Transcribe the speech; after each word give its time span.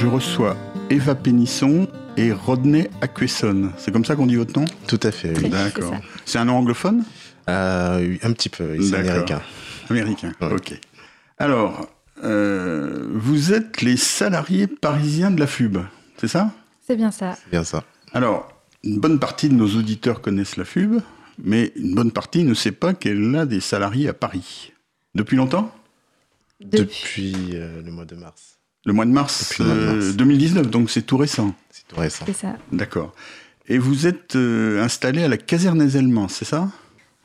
je 0.00 0.06
reçois 0.06 0.56
Eva 0.90 1.14
Pénisson 1.14 1.88
et 2.16 2.32
Rodney 2.32 2.88
Acquesson. 3.00 3.70
C'est 3.78 3.90
comme 3.92 4.04
ça 4.04 4.14
qu'on 4.16 4.26
dit 4.26 4.36
votre 4.36 4.58
nom? 4.58 4.64
Tout 4.86 5.00
à 5.02 5.10
fait, 5.10 5.36
oui. 5.36 5.48
D'accord. 5.48 5.94
C'est 6.24 6.38
un 6.38 6.44
nom 6.44 6.56
anglophone? 6.58 7.04
Euh, 7.48 8.16
Un 8.22 8.32
petit 8.32 8.48
peu, 8.48 8.80
c'est 8.80 8.96
américain. 8.96 9.42
Américain, 9.90 10.32
ok. 10.40 10.78
Alors, 11.38 11.88
euh, 12.22 13.08
vous 13.12 13.52
êtes 13.52 13.80
les 13.80 13.96
salariés 13.96 14.66
parisiens 14.66 15.30
de 15.30 15.40
la 15.40 15.46
FUB, 15.46 15.78
c'est 16.18 16.28
ça? 16.28 16.52
C'est 16.86 16.96
bien 16.96 17.10
ça. 17.10 17.36
C'est 17.42 17.50
bien 17.50 17.64
ça. 17.64 17.84
Alors, 18.12 18.48
une 18.84 19.00
bonne 19.00 19.18
partie 19.18 19.48
de 19.48 19.54
nos 19.54 19.68
auditeurs 19.76 20.20
connaissent 20.20 20.56
la 20.56 20.64
FUB, 20.64 21.00
mais 21.42 21.72
une 21.76 21.94
bonne 21.94 22.12
partie 22.12 22.44
ne 22.44 22.54
sait 22.54 22.72
pas 22.72 22.94
qu'elle 22.94 23.34
a 23.34 23.46
des 23.46 23.60
salariés 23.60 24.08
à 24.08 24.14
Paris. 24.14 24.72
Depuis 25.14 25.36
longtemps? 25.36 25.74
Depuis, 26.60 27.34
euh, 27.54 27.82
le 27.82 27.90
mois 27.90 28.04
de 28.04 28.16
mars. 28.16 28.57
Le 28.88 28.94
mois 28.94 29.04
de 29.04 29.10
mars, 29.10 29.52
euh, 29.60 30.14
2019, 30.14 30.70
donc 30.70 30.88
c'est 30.88 31.02
tout 31.02 31.18
récent. 31.18 31.54
C'est 31.70 31.86
tout 31.88 32.00
récent. 32.00 32.24
C'est 32.24 32.32
ça. 32.32 32.56
D'accord. 32.72 33.12
Et 33.68 33.76
vous 33.76 34.06
êtes 34.06 34.34
euh, 34.34 34.82
installé 34.82 35.22
à 35.22 35.28
la 35.28 35.36
caserne 35.36 35.78
des 35.80 35.98
Allemands, 35.98 36.28
c'est 36.28 36.46
ça? 36.46 36.70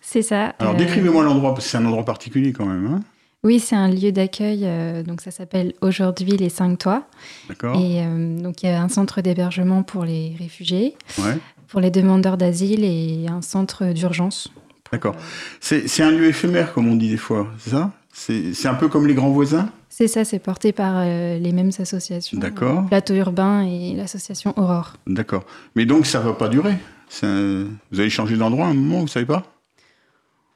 C'est 0.02 0.24
ça. 0.24 0.48
Alors 0.60 0.76
décrivez-moi 0.76 1.24
l'endroit, 1.24 1.54
parce 1.54 1.64
que 1.64 1.72
c'est 1.72 1.78
un 1.78 1.86
endroit 1.86 2.04
particulier 2.04 2.52
quand 2.52 2.66
même. 2.66 2.86
Hein 2.88 3.00
oui, 3.46 3.62
c'est 3.62 3.78
un 3.78 3.88
lieu 3.88 4.12
d'accueil, 4.12 4.68
donc 5.06 5.22
ça 5.22 5.32
s'appelle 5.32 5.72
aujourd'hui 5.80 6.36
les 6.36 6.50
Cinq 6.50 6.80
Toits. 6.80 7.08
D'accord. 7.48 7.80
Et 7.80 8.02
donc 8.42 8.62
il 8.62 8.66
y 8.66 8.70
a 8.70 8.82
un 8.82 8.90
centre 8.90 9.22
d'hébergement 9.22 9.84
pour 9.84 10.04
les 10.04 10.36
réfugiés, 10.38 10.96
Ouais. 11.18 11.38
pour 11.70 11.80
les 11.80 11.92
demandeurs 11.92 12.36
d'asile 12.38 12.84
et 12.84 13.26
un 13.30 13.42
centre 13.42 13.86
d'urgence. 13.94 14.52
D'accord. 14.92 15.16
C'est 15.62 15.88
c'est 15.88 16.04
un 16.04 16.12
lieu 16.12 16.26
éphémère, 16.26 16.74
comme 16.74 16.90
on 16.90 16.98
dit 16.98 17.10
des 17.10 17.16
fois, 17.18 17.48
c'est 17.58 17.70
ça? 17.70 17.92
C'est 18.14 18.54
c'est 18.54 18.68
un 18.68 18.76
peu 18.76 18.90
comme 18.90 19.08
les 19.08 19.14
grands 19.14 19.32
voisins? 19.32 19.70
C'est 19.96 20.08
ça, 20.08 20.26
c'est 20.26 20.40
porté 20.40 20.72
par 20.72 20.96
euh, 20.98 21.38
les 21.38 21.52
mêmes 21.52 21.70
associations. 21.78 22.40
D'accord. 22.40 22.80
euh, 22.80 22.88
Plateau 22.88 23.14
Urbain 23.14 23.62
et 23.62 23.94
l'association 23.96 24.52
Aurore. 24.58 24.94
D'accord. 25.06 25.46
Mais 25.76 25.86
donc 25.86 26.08
ça 26.08 26.20
va 26.20 26.34
pas 26.34 26.50
durer 26.50 26.74
un- 27.22 27.66
Vous 27.92 28.00
allez 28.00 28.10
changer 28.10 28.36
d'endroit 28.36 28.66
à 28.66 28.70
un 28.70 28.74
moment, 28.74 29.02
vous 29.02 29.08
savez 29.08 29.28
pas? 29.28 29.44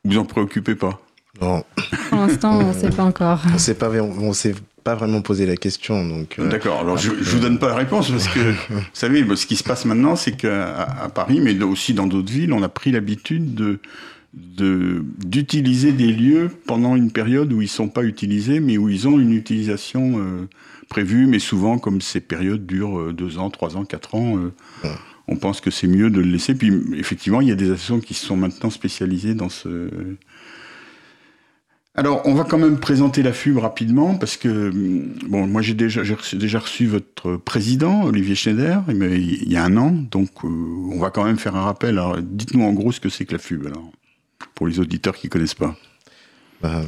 Vous 0.04 0.18
en 0.18 0.26
préoccupez 0.26 0.74
pas? 0.74 1.00
Non, 1.40 1.64
Pour 2.10 2.18
l'instant, 2.18 2.58
on 2.60 2.70
ne 2.70 2.74
sait 2.74 2.90
pas 2.90 3.04
encore. 3.04 3.42
on 3.46 3.74
pas, 3.76 3.90
on 4.02 4.34
s'est 4.34 4.56
pas 4.84 4.96
vraiment 4.96 5.22
posé 5.22 5.46
la 5.46 5.56
question, 5.56 6.04
donc. 6.04 6.40
euh, 6.40 6.50
D'accord. 6.50 6.80
Alors 6.80 6.98
je, 6.98 7.12
je 7.22 7.30
vous 7.36 7.40
donne 7.40 7.60
pas 7.60 7.68
la 7.68 7.76
réponse 7.76 8.10
parce 8.10 8.28
que 8.30 8.40
vous 8.72 8.82
savez, 8.94 9.24
ce 9.36 9.46
qui 9.46 9.56
se 9.56 9.64
passe 9.64 9.86
maintenant, 9.86 10.16
c'est 10.16 10.32
qu'à 10.32 10.82
à 10.82 11.10
Paris, 11.10 11.42
mais 11.42 11.62
aussi 11.62 11.94
dans 11.94 12.08
d'autres 12.08 12.32
villes, 12.32 12.54
on 12.54 12.64
a 12.64 12.70
pris 12.70 12.92
l'habitude 12.92 13.54
de 13.54 13.80
de- 14.34 15.04
d'utiliser 15.26 15.92
des 15.92 16.12
lieux 16.12 16.50
pendant 16.66 16.96
une 16.96 17.12
période 17.12 17.52
où 17.54 17.62
ils 17.62 17.68
sont 17.70 17.90
pas 17.90 18.04
utilisés, 18.04 18.60
mais 18.60 18.78
où 18.78 18.90
ils 18.90 19.08
ont 19.08 19.20
une 19.20 19.34
utilisation 19.34 20.20
euh, 20.20 20.48
prévue. 20.90 21.26
Mais 21.28 21.40
souvent, 21.40 21.78
comme 21.80 22.02
ces 22.02 22.20
périodes 22.22 22.66
durent 22.66 23.00
euh, 23.00 23.14
deux 23.14 23.38
ans, 23.38 23.50
trois 23.50 23.78
ans, 23.78 23.86
quatre 23.86 24.16
ans, 24.16 24.38
euh, 24.38 24.54
Ouais. 24.84 24.96
on 25.28 25.36
pense 25.38 25.60
que 25.62 25.72
c'est 25.72 25.88
mieux 25.88 26.10
de 26.10 26.20
le 26.22 26.28
laisser. 26.30 26.56
Puis 26.56 26.72
effectivement, 26.96 27.42
il 27.42 27.48
y 27.48 27.52
a 27.52 27.56
des 27.56 27.66
associations 27.72 28.00
qui 28.00 28.14
sont 28.14 28.38
maintenant 28.38 28.70
spécialisées 28.70 29.34
dans 29.34 29.50
ce 29.50 29.90
alors, 32.00 32.22
on 32.26 32.36
va 32.36 32.44
quand 32.44 32.60
même 32.60 32.80
présenter 32.80 33.24
la 33.24 33.34
FUB 33.34 33.58
rapidement 33.58 34.14
parce 34.16 34.38
que, 34.38 34.70
hum, 34.70 35.14
bon, 35.28 35.48
moi 35.48 35.64
j'ai 35.64 35.74
déjà, 35.74 36.02
reçu, 36.04 36.36
déjà 36.38 36.60
reçu 36.60 36.86
votre 36.86 37.38
président, 37.38 38.04
Olivier 38.04 38.36
Schneider, 38.36 38.84
il 38.90 39.52
y 39.52 39.56
a 39.58 39.64
un 39.64 39.76
an, 39.78 39.90
donc 40.12 40.30
euh, 40.44 40.48
on 40.48 41.00
va 41.00 41.10
quand 41.10 41.24
même 41.24 41.40
faire 41.40 41.56
un 41.56 41.62
rappel. 41.64 41.98
Alors, 41.98 42.22
dites-nous 42.22 42.62
en 42.64 42.72
gros 42.74 42.92
ce 42.92 43.00
que 43.00 43.10
c'est 43.10 43.26
que 43.26 43.32
la 43.34 43.40
FUB, 43.40 43.66
alors, 43.66 43.92
pour 44.56 44.68
les 44.68 44.80
auditeurs 44.80 45.16
qui 45.16 45.30
connaissent 45.30 45.54
pas. 45.54 45.76
bah, 46.62 46.82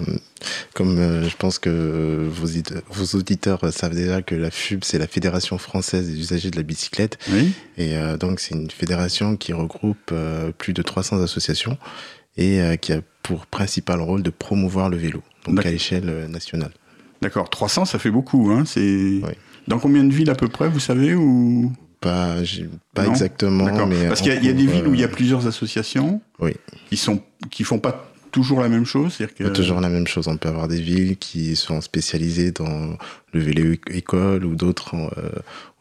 comme 0.73 0.97
euh, 0.97 1.27
je 1.27 1.35
pense 1.35 1.59
que 1.59 2.27
vos, 2.29 3.17
auditeurs 3.17 3.71
savent 3.73 3.95
déjà 3.95 4.21
que 4.21 4.35
la 4.35 4.51
FUB, 4.51 4.83
c'est 4.83 4.97
la 4.97 5.07
Fédération 5.07 5.57
française 5.57 6.07
des 6.07 6.19
usagers 6.19 6.51
de 6.51 6.57
la 6.57 6.63
bicyclette. 6.63 7.17
Oui 7.31 7.51
Et 7.77 7.97
euh, 7.97 8.17
donc, 8.17 8.39
c'est 8.39 8.55
une 8.55 8.71
fédération 8.71 9.37
qui 9.37 9.53
regroupe 9.53 10.11
euh, 10.11 10.51
plus 10.51 10.73
de 10.73 10.81
300 10.81 11.21
associations 11.21 11.77
et 12.37 12.61
qui 12.79 12.93
a 12.93 13.01
pour 13.21 13.47
principal 13.47 13.99
rôle 13.99 14.23
de 14.23 14.29
promouvoir 14.29 14.89
le 14.89 14.95
vélo, 14.95 15.21
donc 15.45 15.55
D'accord. 15.55 15.67
à 15.69 15.71
l'échelle 15.73 16.27
nationale. 16.29 16.71
D'accord, 17.21 17.49
300, 17.49 17.83
ça 17.83 17.99
fait 17.99 18.11
beaucoup, 18.11 18.51
hein, 18.51 18.63
c'est... 18.65 18.79
Oui. 18.79 19.33
Dans 19.67 19.77
combien 19.77 20.05
de 20.05 20.13
villes 20.13 20.29
à 20.29 20.35
peu 20.35 20.47
près, 20.47 20.69
vous 20.69 20.79
savez 20.79 21.15
ou... 21.15 21.73
Pas, 22.01 22.35
pas 22.93 23.03
Non 23.03 23.11
exactement, 23.11 23.85
mais 23.87 24.07
Parce 24.07 24.21
qu'il 24.21 24.33
y 24.33 24.37
a, 24.37 24.41
y 24.41 24.49
a 24.49 24.53
des 24.53 24.65
villes 24.65 24.87
où 24.87 24.93
il 24.93 24.99
y 25.01 25.03
a 25.03 25.07
euh, 25.07 25.11
plusieurs 25.11 25.47
associations 25.47 26.21
Oui. 26.39 26.53
qui 26.89 26.95
sont 26.97 27.21
qui 27.51 27.63
font 27.63 27.79
pas 27.79 28.05
toujours 28.31 28.61
la 28.61 28.69
même 28.69 28.85
chose, 28.85 29.17
que... 29.17 29.43
pas 29.43 29.49
toujours 29.49 29.81
la 29.81 29.89
même 29.89 30.05
chose. 30.07 30.27
On 30.27 30.37
peut 30.37 30.49
avoir 30.49 30.67
des 30.67 30.79
villes 30.79 31.17
qui 31.17 31.55
sont 31.55 31.81
spécialisées 31.81 32.51
dans 32.51 32.95
le 33.33 33.39
vélo 33.39 33.73
éc- 33.73 33.91
école 33.91 34.45
ou 34.45 34.55
d'autres 34.55 34.93
euh, 34.95 35.29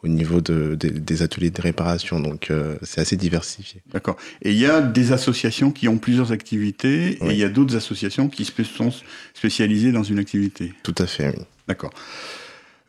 au 0.03 0.07
niveau 0.07 0.41
de, 0.41 0.75
de- 0.75 0.89
des 0.89 1.21
ateliers 1.21 1.51
de 1.51 1.61
réparation. 1.61 2.19
Donc, 2.19 2.49
euh, 2.49 2.75
c'est 2.81 3.01
assez 3.01 3.17
diversifié. 3.17 3.81
D'accord. 3.93 4.17
Et 4.41 4.51
il 4.51 4.57
y 4.57 4.65
a 4.65 4.81
des 4.81 5.11
associations 5.11 5.71
qui 5.71 5.87
ont 5.87 5.99
plusieurs 5.99 6.31
activités, 6.31 7.11
et 7.23 7.29
il 7.29 7.37
y 7.37 7.43
a 7.43 7.49
d'autres 7.49 7.75
associations 7.75 8.27
qui 8.29 8.45
sont 8.45 8.91
spécialisées 9.35 9.91
dans 9.91 10.03
une 10.03 10.17
activité. 10.19 10.73
Tout 10.83 10.95
à 10.97 11.05
fait, 11.05 11.29
oui. 11.37 11.43
D'accord. 11.67 11.91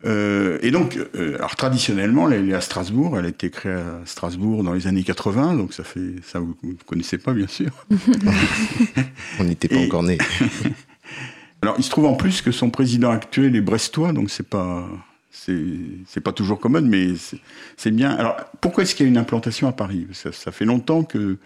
Euh, 0.07 0.59
et 0.63 0.71
donc, 0.71 0.97
euh, 1.15 1.35
alors 1.37 1.57
traditionnellement, 1.57 2.31
elle 2.31 2.49
est 2.49 2.55
à 2.55 2.61
Strasbourg. 2.63 3.19
Elle 3.19 3.27
a 3.27 3.29
été 3.29 3.51
créée 3.51 3.73
à 3.75 4.01
Strasbourg 4.07 4.65
dans 4.65 4.73
les 4.73 4.87
années 4.87 5.03
80, 5.05 5.57
donc 5.57 5.75
ça 5.75 5.85
fait 5.85 6.15
ça 6.23 6.39
vous 6.39 6.57
ne 6.63 6.73
connaissez 6.87 7.19
pas 7.19 7.35
bien 7.35 7.47
sûr. 7.47 7.71
On 9.39 9.45
n'était 9.45 9.69
pas 9.69 9.77
Et- 9.77 9.87
encore 9.87 10.03
nés. 10.03 10.19
Alors, 11.63 11.75
il 11.77 11.85
se 11.85 11.91
trouve 11.91 12.07
en 12.07 12.15
plus 12.15 12.41
que 12.41 12.53
son 12.53 12.71
président 12.71 13.11
actuel 13.11 13.55
est 13.55 13.61
brestois, 13.61 14.13
donc 14.15 14.31
c'est 14.31 14.49
pas 14.49 14.89
c'est 15.31 15.63
c'est 16.07 16.21
pas 16.23 16.33
toujours 16.33 16.59
commode, 16.59 16.87
mais 16.87 17.15
c'est- 17.17 17.39
c'est 17.77 17.91
bien. 17.91 18.11
Alors, 18.13 18.37
pourquoi 18.63 18.83
est-ce 18.85 18.95
qu'il 18.95 19.05
y 19.05 19.09
a 19.09 19.11
une 19.13 19.19
implantation 19.19 19.69
à 19.69 19.73
Paris? 19.73 20.07
Ça, 20.13 20.33
ça 20.33 20.53
fait 20.53 20.65
longtemps 20.65 21.05
que 21.05 21.37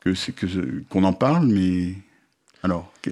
que 0.00 0.14
c'est 0.14 0.32
que 0.32 0.46
qu'on 0.88 1.04
en 1.04 1.12
parle, 1.12 1.46
mais 1.48 1.92
alors 2.62 2.90
que- 3.02 3.10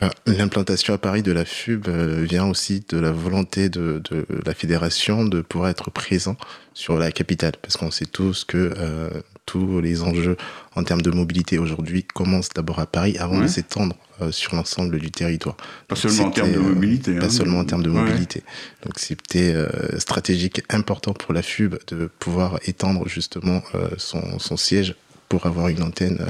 Ben, 0.00 0.10
L'implantation 0.26 0.92
à 0.92 0.98
Paris 0.98 1.22
de 1.22 1.32
la 1.32 1.46
FUB 1.46 1.88
euh, 1.88 2.22
vient 2.28 2.44
aussi 2.46 2.84
de 2.90 2.98
la 2.98 3.10
volonté 3.10 3.70
de, 3.70 4.02
de 4.10 4.26
la 4.44 4.52
fédération 4.52 5.24
de 5.24 5.40
pouvoir 5.40 5.70
être 5.70 5.90
présent 5.90 6.36
sur 6.74 6.98
la 6.98 7.10
capitale, 7.10 7.52
parce 7.62 7.78
qu'on 7.78 7.90
sait 7.90 8.04
tous 8.04 8.44
que 8.44 8.74
euh, 8.76 9.08
tous 9.46 9.80
les 9.80 10.02
enjeux 10.02 10.36
en 10.76 10.84
termes 10.84 11.00
de 11.00 11.10
mobilité 11.10 11.58
aujourd'hui 11.58 12.04
commencent 12.04 12.50
d'abord 12.50 12.80
à 12.80 12.86
Paris 12.86 13.16
avant 13.16 13.36
Ouais. 13.38 13.44
de 13.44 13.48
s'étendre 13.48 13.96
euh, 14.20 14.30
sur 14.30 14.54
l'ensemble 14.54 14.98
du 14.98 15.10
territoire. 15.10 15.56
pas 15.88 15.94
Donc, 15.94 15.98
seulement 15.98 16.24
en 16.26 16.30
termes 16.32 16.52
de 16.52 16.58
mobilité. 16.58 17.18
Pas 17.18 17.24
hein. 17.24 17.30
seulement 17.30 17.58
en 17.60 17.64
termes 17.64 17.82
de 17.82 17.88
Ouais. 17.90 18.02
mobilité. 18.02 18.42
Donc 18.84 18.98
c'était 18.98 19.54
euh, 19.54 19.98
stratégique 19.98 20.62
important 20.68 21.14
pour 21.14 21.32
la 21.32 21.40
FUB 21.42 21.76
de 21.86 22.10
pouvoir 22.18 22.58
étendre 22.66 23.08
justement 23.08 23.62
euh, 23.74 23.88
son, 23.96 24.38
son 24.38 24.58
siège 24.58 24.94
pour 25.30 25.46
avoir 25.46 25.68
une 25.68 25.82
antenne 25.82 26.26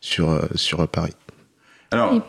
sur, 0.00 0.40
sur 0.54 0.88
Paris. 0.88 1.12
Alors, 1.90 2.14
Et 2.14 2.20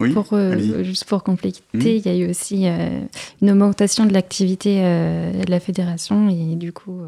oui, 0.00 0.12
Pour, 0.12 0.28
euh, 0.32 0.82
juste 0.84 1.04
pour 1.04 1.22
compléter, 1.24 1.60
Mhm. 1.74 1.80
il 1.82 1.98
y 2.06 2.08
a 2.08 2.16
eu 2.16 2.28
aussi 2.30 2.66
euh, 2.66 3.00
une 3.42 3.50
augmentation 3.50 4.06
de 4.06 4.12
l'activité 4.12 4.80
euh, 4.82 5.44
de 5.44 5.50
la 5.50 5.60
fédération 5.60 6.28
et 6.28 6.56
du 6.56 6.72
coup, 6.72 7.00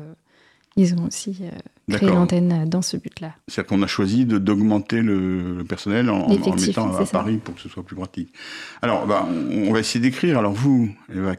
ils 0.77 0.95
ont 0.95 1.07
aussi 1.07 1.39
créé 1.91 2.09
l'antenne 2.09 2.69
dans 2.69 2.81
ce 2.83 2.97
but-là. 2.97 3.35
C'est-à-dire 3.49 3.69
qu'on 3.69 3.83
a 3.83 3.87
choisi 3.87 4.25
d'augmenter 4.25 5.03
le, 5.03 5.57
le 5.59 5.65
personnel 5.65 6.09
en, 6.11 6.21
en- 6.23 6.29
mettant 6.57 6.95
à. 6.97 7.05
Paris 7.05 7.39
pour 7.43 7.55
que 7.57 7.61
ce 7.61 7.69
soit 7.69 7.83
plus 7.83 7.97
pratique. 7.97 8.33
Alors, 8.81 9.07
bah, 9.07 9.29
on, 9.29 9.69
on 9.69 9.73
va 9.73 9.81
essayer 9.81 10.01
d'écrire. 10.01 10.39
Alors, 10.39 10.53
vous, 10.53 10.89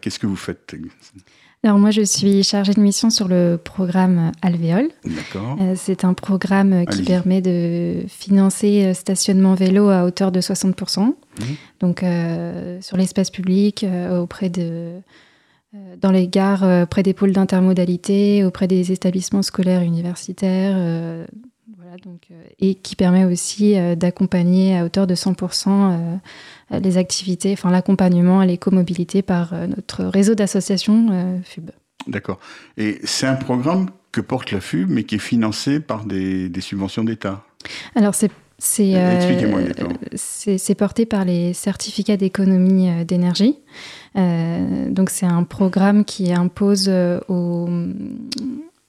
qu'est-ce 0.02 0.20
que 0.20 0.28
vous 0.28 0.36
faites 0.36 0.76
Alors 1.64 1.78
moi, 1.78 1.92
je 1.92 2.02
suis 2.02 2.42
chargée 2.42 2.74
de 2.74 2.80
mission 2.80 3.12
sur 3.12 3.28
le 3.28 3.60
programme 3.64 4.32
Alvéole. 4.42 4.90
D'accord. 5.06 5.58
Euh, 5.62 5.74
C'est 5.76 6.04
un 6.06 6.16
programme 6.16 6.86
qui 6.88 7.04
permet 7.04 7.42
de 7.42 8.04
financer 8.08 8.86
euh, 8.86 8.94
stationnement 8.96 9.54
vélo 9.54 9.90
à 9.90 10.06
hauteur 10.06 10.32
de 10.32 10.42
60%. 10.42 11.02
Mhm. 11.02 11.14
Donc 11.80 12.02
euh, 12.02 12.82
sur 12.82 12.98
l'espace 12.98 13.30
public, 13.30 13.84
euh, 13.84 14.20
auprès 14.20 14.50
de, 14.50 15.02
dans 16.02 16.10
les 16.10 16.28
gares, 16.28 16.88
près 16.88 17.04
des 17.04 17.14
pôles 17.14 17.32
d'intermodalité, 17.32 18.44
auprès 18.44 18.68
des 18.68 18.92
établissements 18.92 19.44
scolaires 19.44 19.84
universitaires. 19.84 20.76
Voilà, 21.78 21.98
donc, 22.04 22.24
euh, 22.32 22.44
et 22.60 22.76
qui 22.76 22.96
permet 22.96 23.26
aussi 23.26 23.78
euh, 23.78 23.96
d'accompagner 23.96 24.78
à 24.78 24.86
hauteur 24.86 25.08
de 25.08 25.16
100% 25.16 25.70
euh, 25.70 26.80
les 26.80 26.98
activités, 26.98 27.54
enfin 27.54 27.72
l'accompagnement 27.72 28.40
à 28.40 28.46
l'écomobilité 28.46 29.22
par 29.22 29.54
notre 29.68 30.06
réseau 30.06 30.36
d'associations 30.36 31.42
FUB. 31.44 31.72
D'accord. 32.08 32.40
Et 32.78 33.00
c'est 33.04 33.28
un 33.28 33.36
programme 33.36 33.90
que 34.12 34.22
porte 34.22 34.52
la 34.52 34.60
FUB, 34.60 34.90
mais 34.90 35.04
qui 35.04 35.16
est 35.16 35.20
financé 35.20 35.80
par 35.80 36.06
des, 36.06 36.50
des 36.50 36.62
subventions 36.62 37.04
d'État. 37.04 37.44
Alors, 37.96 38.16
c'est. 38.16 38.32
c'est, 38.58 38.96
porté 40.76 41.06
par 41.06 41.26
les 41.26 41.54
certificats 41.54 42.18
d'économie 42.18 43.06
d'énergie. 43.06 43.60
Donc, 44.16 45.10
c'est 45.10 45.26
un 45.26 45.44
programme 45.44 46.06
qui 46.06 46.32
impose 46.32 46.90
aux, 47.28 47.68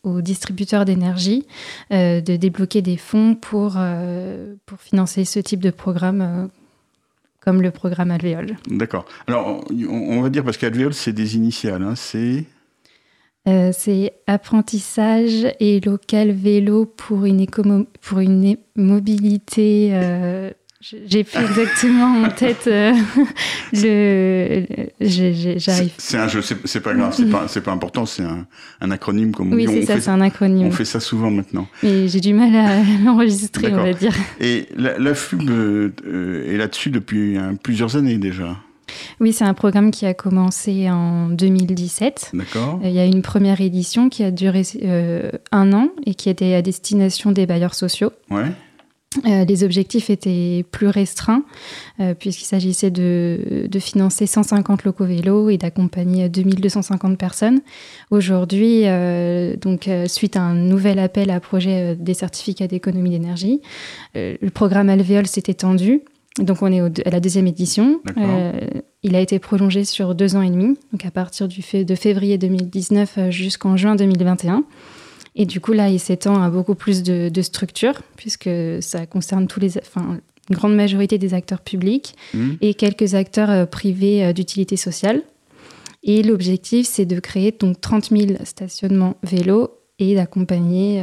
aux 0.02 0.20
distributeurs 0.20 0.84
d'énergie 0.84 1.46
euh, 1.93 2.20
de 2.20 2.37
débloquer 2.37 2.82
des 2.82 2.96
fonds 2.96 3.34
pour, 3.34 3.75
euh, 3.76 4.54
pour 4.66 4.81
financer 4.81 5.25
ce 5.25 5.38
type 5.38 5.60
de 5.60 5.70
programme 5.70 6.20
euh, 6.20 6.46
comme 7.40 7.60
le 7.60 7.70
programme 7.70 8.10
Alvéole. 8.10 8.56
D'accord. 8.69 9.04
Alors, 9.26 9.64
on, 9.70 10.20
va 10.20 10.31
dire, 10.31 10.44
parce 10.44 10.56
qu'Alvéole, 10.56 10.94
c'est 10.94 11.12
des 11.12 11.37
initiales, 11.37 11.82
hein, 11.82 11.94
c'est... 11.96 12.44
C'est 13.44 14.12
apprentissage 14.28 15.52
et 15.58 15.81
local 15.81 16.31
vélo 16.31 16.87
pour 16.87 17.25
une, 17.25 17.44
pour 18.00 18.20
une 18.20 18.56
mobilité 18.76 19.90
j'ai 20.82 21.23
plus 21.23 21.38
exactement 21.38 22.25
en 22.25 22.29
tête 22.29 22.67
euh, 22.67 22.93
le. 23.73 24.67
J'arrive. 25.00 25.93
C'est 25.96 26.19
un 26.19 26.29
jeu, 26.29 26.43
c'est 26.43 26.81
pas 26.81 26.93
grave, 26.94 27.14
c'est 27.17 27.31
pas, 27.31 27.46
pas 27.46 27.73
important, 27.73 28.05
c'est 28.05 28.25
un, 28.25 28.46
un, 28.81 28.90
acronyme 28.90 29.32
comme 29.32 29.52
oui, 29.52 29.67
on 29.69 29.70
dit. 29.70 29.79
Oui, 29.79 29.87
c'est 29.87 29.94
ça, 29.94 30.00
c'est 30.00 30.11
un 30.11 30.20
acronyme. 30.20 30.67
On 30.67 30.73
fait 30.73 30.84
ça 30.84 31.00
souvent 31.00 31.31
maintenant. 31.31 31.69
Mais 31.82 32.08
j'ai 32.08 32.20
du 32.20 32.34
mal 32.34 32.55
à 32.56 32.82
l'enregistrer, 33.05 33.73
on 33.73 33.82
va 33.82 33.93
dire. 33.93 34.12
Et 34.40 34.67
la, 34.76 34.99
la 34.99 35.14
FUB 35.14 35.49
euh, 35.49 36.52
est 36.52 36.56
là-dessus 36.56 36.90
depuis 36.90 37.38
plusieurs 37.62 37.96
années 37.96 38.19
déjà. 38.19 38.56
Oui, 39.20 39.32
c'est 39.32 39.44
un 39.44 39.55
programme 39.55 39.90
qui 39.90 40.06
a 40.06 40.14
commencé 40.14 40.90
en 40.90 41.28
2017. 41.28 42.32
D'accord. 42.35 42.81
Il 42.82 42.90
y 42.90 42.99
a 42.99 43.05
une 43.05 43.23
première 43.23 43.61
édition 43.61 44.08
qui 44.08 44.25
a 44.25 44.31
duré 44.31 44.62
euh, 44.82 45.31
un 45.50 45.73
an 45.73 45.88
et 46.06 46.14
qui 46.14 46.28
était 46.28 46.55
à 46.55 46.62
destination 46.62 47.32
des 47.32 47.46
bailleurs 47.46 47.75
sociaux. 47.75 48.12
Ouais. 48.31 48.50
Euh, 49.26 49.44
les 49.44 49.64
objectifs 49.64 50.11
étaient 50.11 50.64
plus 50.70 50.88
restreints 50.88 51.44
euh, 52.00 52.14
puisqu'il 52.14 52.44
s'agissait 52.44 52.91
de, 52.91 53.69
financer 53.81 54.26
150 54.26 54.85
locaux 54.85 55.05
vélos 55.05 55.50
et 55.50 55.59
d'accompagner 55.59 56.29
2250 56.29 57.19
personnes. 57.19 57.61
Aujourd'hui, 58.11 58.82
euh, 58.85 59.56
donc 59.56 59.88
suite 60.06 60.37
à 60.37 60.43
un 60.43 60.55
nouvel 60.55 60.99
appel 60.99 61.31
à 61.31 61.41
projet 61.41 61.97
des 61.97 62.14
certificats 62.14 62.69
d'économie 62.69 63.11
d'énergie, 63.11 63.61
le 64.14 64.49
programme 64.50 64.88
Alvéole 64.88 65.26
s'est 65.26 65.44
étendu. 65.49 66.03
Donc 66.38 66.62
on 66.62 66.73
est 66.73 67.06
à 67.06 67.11
la 67.11 67.20
deuxième 67.20 67.47
édition. 67.47 68.00
il 69.03 69.17
a 69.17 69.20
été 69.20 69.38
prolongé 69.38 69.85
sur 69.85 70.14
deux 70.14 70.37
ans 70.37 70.43
et 70.43 70.50
demi, 70.50 70.79
donc 70.93 71.05
à 71.05 71.11
partir 71.11 71.49
du 71.49 71.61
fait 71.62 71.85
de 71.85 71.94
février 71.94 72.38
2019 72.38 73.31
jusqu'en 73.31 73.76
juin 73.76 73.97
2021. 73.97 74.64
Et 75.34 75.46
du 75.46 75.61
coup, 75.61 75.73
là, 75.73 75.88
il 75.88 75.99
s'étend 75.99 76.43
à 76.43 76.50
beaucoup 76.50 76.75
plus 76.75 77.02
de, 77.02 77.43
structures, 77.43 78.02
puisque 78.17 78.50
ça 78.81 79.06
concerne 79.06 79.46
tous 79.46 79.61
les, 79.61 79.79
enfin, 79.79 80.19
une 80.50 80.56
grande 80.56 80.75
majorité 80.75 81.19
des 81.19 81.34
acteurs 81.34 81.61
publics 81.61 82.14
mmh. 82.34 82.50
et 82.61 82.75
quelques 82.75 83.14
acteurs 83.14 83.50
euh, 83.50 83.67
privés 83.67 84.25
euh, 84.25 84.32
d'utilité 84.32 84.76
sociale. 84.76 85.23
Et 86.02 86.23
l'objectif, 86.23 86.87
c'est 86.87 87.06
de 87.06 87.20
créer 87.20 87.52
donc 87.52 87.81
30 87.81 88.11
000 88.11 88.44
stationnements 88.44 89.17
vélos 89.23 89.70
et 90.00 90.17
d'accompagner 90.17 91.02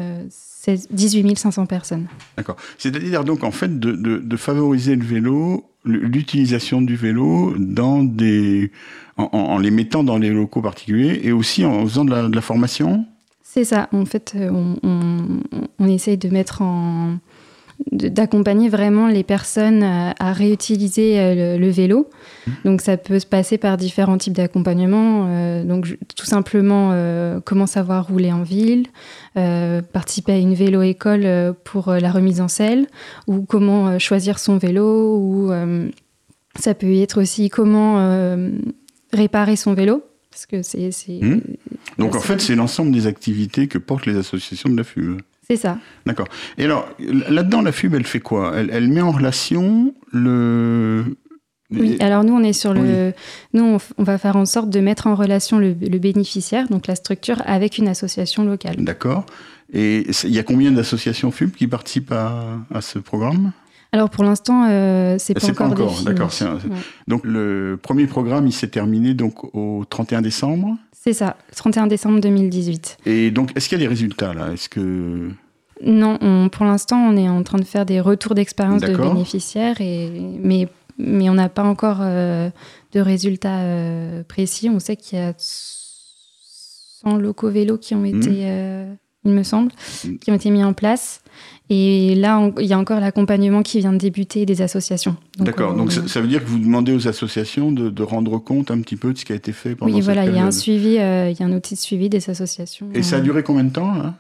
18 0.92 1.32
euh, 1.32 1.36
500 1.36 1.66
personnes. 1.68 2.08
D'accord. 2.36 2.58
C'est-à-dire 2.78 3.24
donc 3.24 3.46
en 3.46 3.52
fait 3.52 3.80
de, 3.80 3.94
de, 3.94 4.38
favoriser 4.38 4.98
le 4.98 5.06
vélo, 5.06 5.72
l'utilisation 5.86 6.82
du 6.82 6.98
vélo 6.98 7.54
dans 7.58 8.04
des, 8.04 8.72
en, 9.16 9.58
les 9.58 9.72
mettant 9.72 10.04
dans 10.04 10.18
les 10.18 10.32
locaux 10.32 10.62
particuliers 10.62 11.22
et 11.24 11.32
aussi 11.32 11.64
en 11.64 11.86
faisant 11.86 12.04
de 12.04 12.36
la 12.36 12.42
formation? 12.42 13.06
C'est 13.52 13.64
ça. 13.64 13.90
En 13.94 14.06
fait, 14.06 14.34
euh, 14.36 14.52
on, 14.84 15.88
essaye 15.88 16.18
de 16.18 16.30
mettre 16.30 16.62
en 16.62 17.16
d'accompagner 17.92 18.68
vraiment 18.68 19.08
les 19.08 19.24
personnes 19.24 19.84
à, 19.84 20.34
réutiliser 20.34 21.18
euh, 21.18 21.58
le, 21.58 21.70
vélo. 21.70 22.10
Mmh. 22.46 22.52
Donc 22.66 22.82
ça 22.82 22.98
peut 22.98 23.18
se 23.20 23.26
passer 23.26 23.58
par 23.58 23.78
différents 23.78 24.20
types 24.20 24.34
d'accompagnement. 24.34 25.28
Euh, 25.30 25.64
donc 25.64 25.98
tout 26.16 26.26
simplement 26.26 26.94
comment 27.44 27.66
savoir 27.66 28.08
rouler 28.08 28.32
en 28.32 28.44
ville, 28.44 28.86
participer 29.34 30.34
à 30.34 30.38
une 30.38 30.54
vélo-école 30.54 31.56
pour 31.64 31.92
la 31.92 32.12
remise 32.12 32.42
en 32.42 32.50
selle, 32.50 32.86
ou 33.28 33.42
comment 33.42 33.98
choisir 33.98 34.38
son 34.38 34.58
vélo, 34.58 35.18
ou 35.18 35.52
ça 36.60 36.76
peut 36.76 36.94
être 36.94 37.22
aussi 37.22 37.50
comment 37.50 37.98
réparer 39.12 39.56
son 39.56 39.74
vélo. 39.74 40.04
Parce 40.40 40.46
que 40.46 40.62
c'est. 40.62 41.20
Mmh. 41.22 41.42
Donc 41.98 42.16
en 42.16 42.22
fait, 42.22 42.40
c'est 42.40 42.56
l'ensemble 42.56 42.92
des 42.92 43.08
activités 43.08 43.68
que 43.68 43.78
portent 43.78 44.06
les 44.06 44.16
associations 44.16 44.70
de 44.70 44.78
la 44.78 44.86
FUB. 44.86 45.20
C'est 45.50 45.58
ça. 45.58 45.78
D'accord. 46.06 46.28
Et 46.58 46.64
alors, 46.64 46.88
là-dedans, 47.00 47.62
la 47.62 47.74
FUB, 47.74 47.96
elle 47.96 48.06
fait 48.06 48.22
quoi? 48.22 48.54
Elle, 48.56 48.88
met 48.88 49.02
en 49.02 49.12
relation 49.12 49.94
le. 50.14 51.04
Oui, 51.72 51.98
alors 52.00 52.24
nous, 52.24 52.34
on 52.34 52.44
est 52.44 52.54
sur 52.54 52.74
le. 52.74 53.14
Nous, 53.54 53.80
on, 53.98 54.04
va 54.04 54.18
faire 54.18 54.38
en 54.38 54.46
sorte 54.46 54.70
de 54.70 54.80
mettre 54.80 55.08
en 55.08 55.16
relation 55.16 55.60
le, 55.60 55.74
bénéficiaire, 55.74 56.70
donc 56.70 56.88
la 56.88 56.96
structure, 56.96 57.42
avec 57.46 57.78
une 57.78 57.90
association 57.90 58.46
locale. 58.46 58.78
D'accord. 58.78 59.26
Et 59.74 60.08
il 60.24 60.32
y 60.32 60.40
a 60.40 60.44
combien 60.44 60.72
d'associations 60.72 61.32
FUB 61.32 61.52
qui 61.52 61.68
participent 61.68 62.14
à 62.14 62.82
ce 62.82 62.98
programme? 62.98 63.52
Alors 63.92 64.10
pour 64.10 64.24
l'instant, 64.24 64.68
euh, 64.70 65.16
c'est 65.18 65.34
pas, 65.34 65.54
pas 65.54 65.66
encore. 65.66 66.04
D'accord. 66.04 66.32
Donc 67.08 67.22
le 67.24 67.80
premier 67.82 68.06
programme, 68.06 68.46
il 68.46 68.54
s'est 68.54 68.68
terminé 68.68 69.14
donc 69.14 69.56
au 69.56 69.84
31 69.90 70.22
décembre. 70.22 70.78
C'est 70.92 71.14
ça, 71.14 71.38
31 71.56 71.88
décembre 71.88 72.20
2018. 72.20 72.98
Et 73.06 73.32
donc, 73.32 73.52
est-ce 73.56 73.70
qu'il 73.70 73.80
y 73.80 73.82
a 73.82 73.86
des 73.86 73.90
résultats 73.90 74.34
là? 74.34 74.52
Est-ce 74.52 74.70
que 74.70 75.32
non, 75.82 76.50
pour 76.50 76.66
l'instant, 76.66 76.98
on 76.98 77.16
est 77.16 77.30
en 77.30 77.42
train 77.44 77.58
de 77.58 77.64
faire 77.64 77.86
des 77.86 78.02
retours 78.02 78.36
d'expérience 78.36 78.82
de 78.82 78.96
bénéficiaires, 78.96 79.80
et, 79.80 80.10
mais, 80.42 80.68
mais 80.98 81.30
on 81.30 81.36
n'a 81.36 81.48
pas 81.48 81.64
encore 81.64 82.00
euh, 82.02 82.50
de 82.92 83.00
résultats 83.00 83.62
euh, 83.62 84.24
précis. 84.24 84.70
On 84.70 84.80
sait 84.80 84.98
qu'il 84.98 85.18
y 85.18 85.22
a 85.22 85.34
100 85.38 87.16
locaux 87.16 87.50
vélos 87.50 87.78
qui 87.78 87.96
ont 87.96 88.04
été, 88.04 88.46
mmh. 88.46 88.98
Euh, 89.26 89.30
il 89.30 89.36
me 89.36 89.44
semble, 89.44 89.72
mmh. 89.72 90.16
qui 90.18 90.32
ont 90.32 90.36
été 90.36 90.50
mis 90.50 90.64
en 90.64 90.74
place. 90.74 91.22
Et 91.72 92.16
là, 92.16 92.52
il 92.60 92.66
y 92.66 92.74
a 92.74 92.80
encore 92.80 93.00
l'accompagnement 93.00 93.62
qui 93.62 93.80
vient 93.80 93.94
de 93.94 94.00
débuter 94.00 94.48
des 94.48 94.64
associations. 94.64 95.16
D'accord. 95.38 95.76
Donc, 95.76 95.92
ça, 95.92 96.20
veut 96.20 96.28
dire 96.28 96.44
que 96.44 96.50
vous 96.50 96.58
demandez 96.58 96.94
aux 96.94 97.08
associations 97.08 97.72
de, 97.72 98.04
rendre 98.04 98.40
compte 98.40 98.72
un 98.72 98.82
petit 98.82 98.96
peu 98.96 99.14
de 99.14 99.18
ce 99.20 99.26
qui 99.26 99.34
a 99.34 99.36
été 99.36 99.52
fait 99.52 99.76
pendant 99.76 99.94
Oui, 99.94 100.02
voilà, 100.02 100.26
il 100.26 100.36
y 100.36 100.40
a 100.40 100.46
un 100.46 100.52
suivi, 100.52 100.98
euh, 100.98 101.30
il 101.30 101.40
y 101.40 101.44
a 101.44 101.46
un 101.46 101.54
outil 101.54 101.76
de 101.76 101.80
suivi 101.80 102.10
des 102.10 102.30
associations. 102.30 102.88
Et 102.96 103.04
ça 103.04 103.18
a 103.18 103.20
duré 103.20 103.44
combien 103.44 103.64
de 103.64 103.70
temps 103.70 103.94
là 103.94 104.16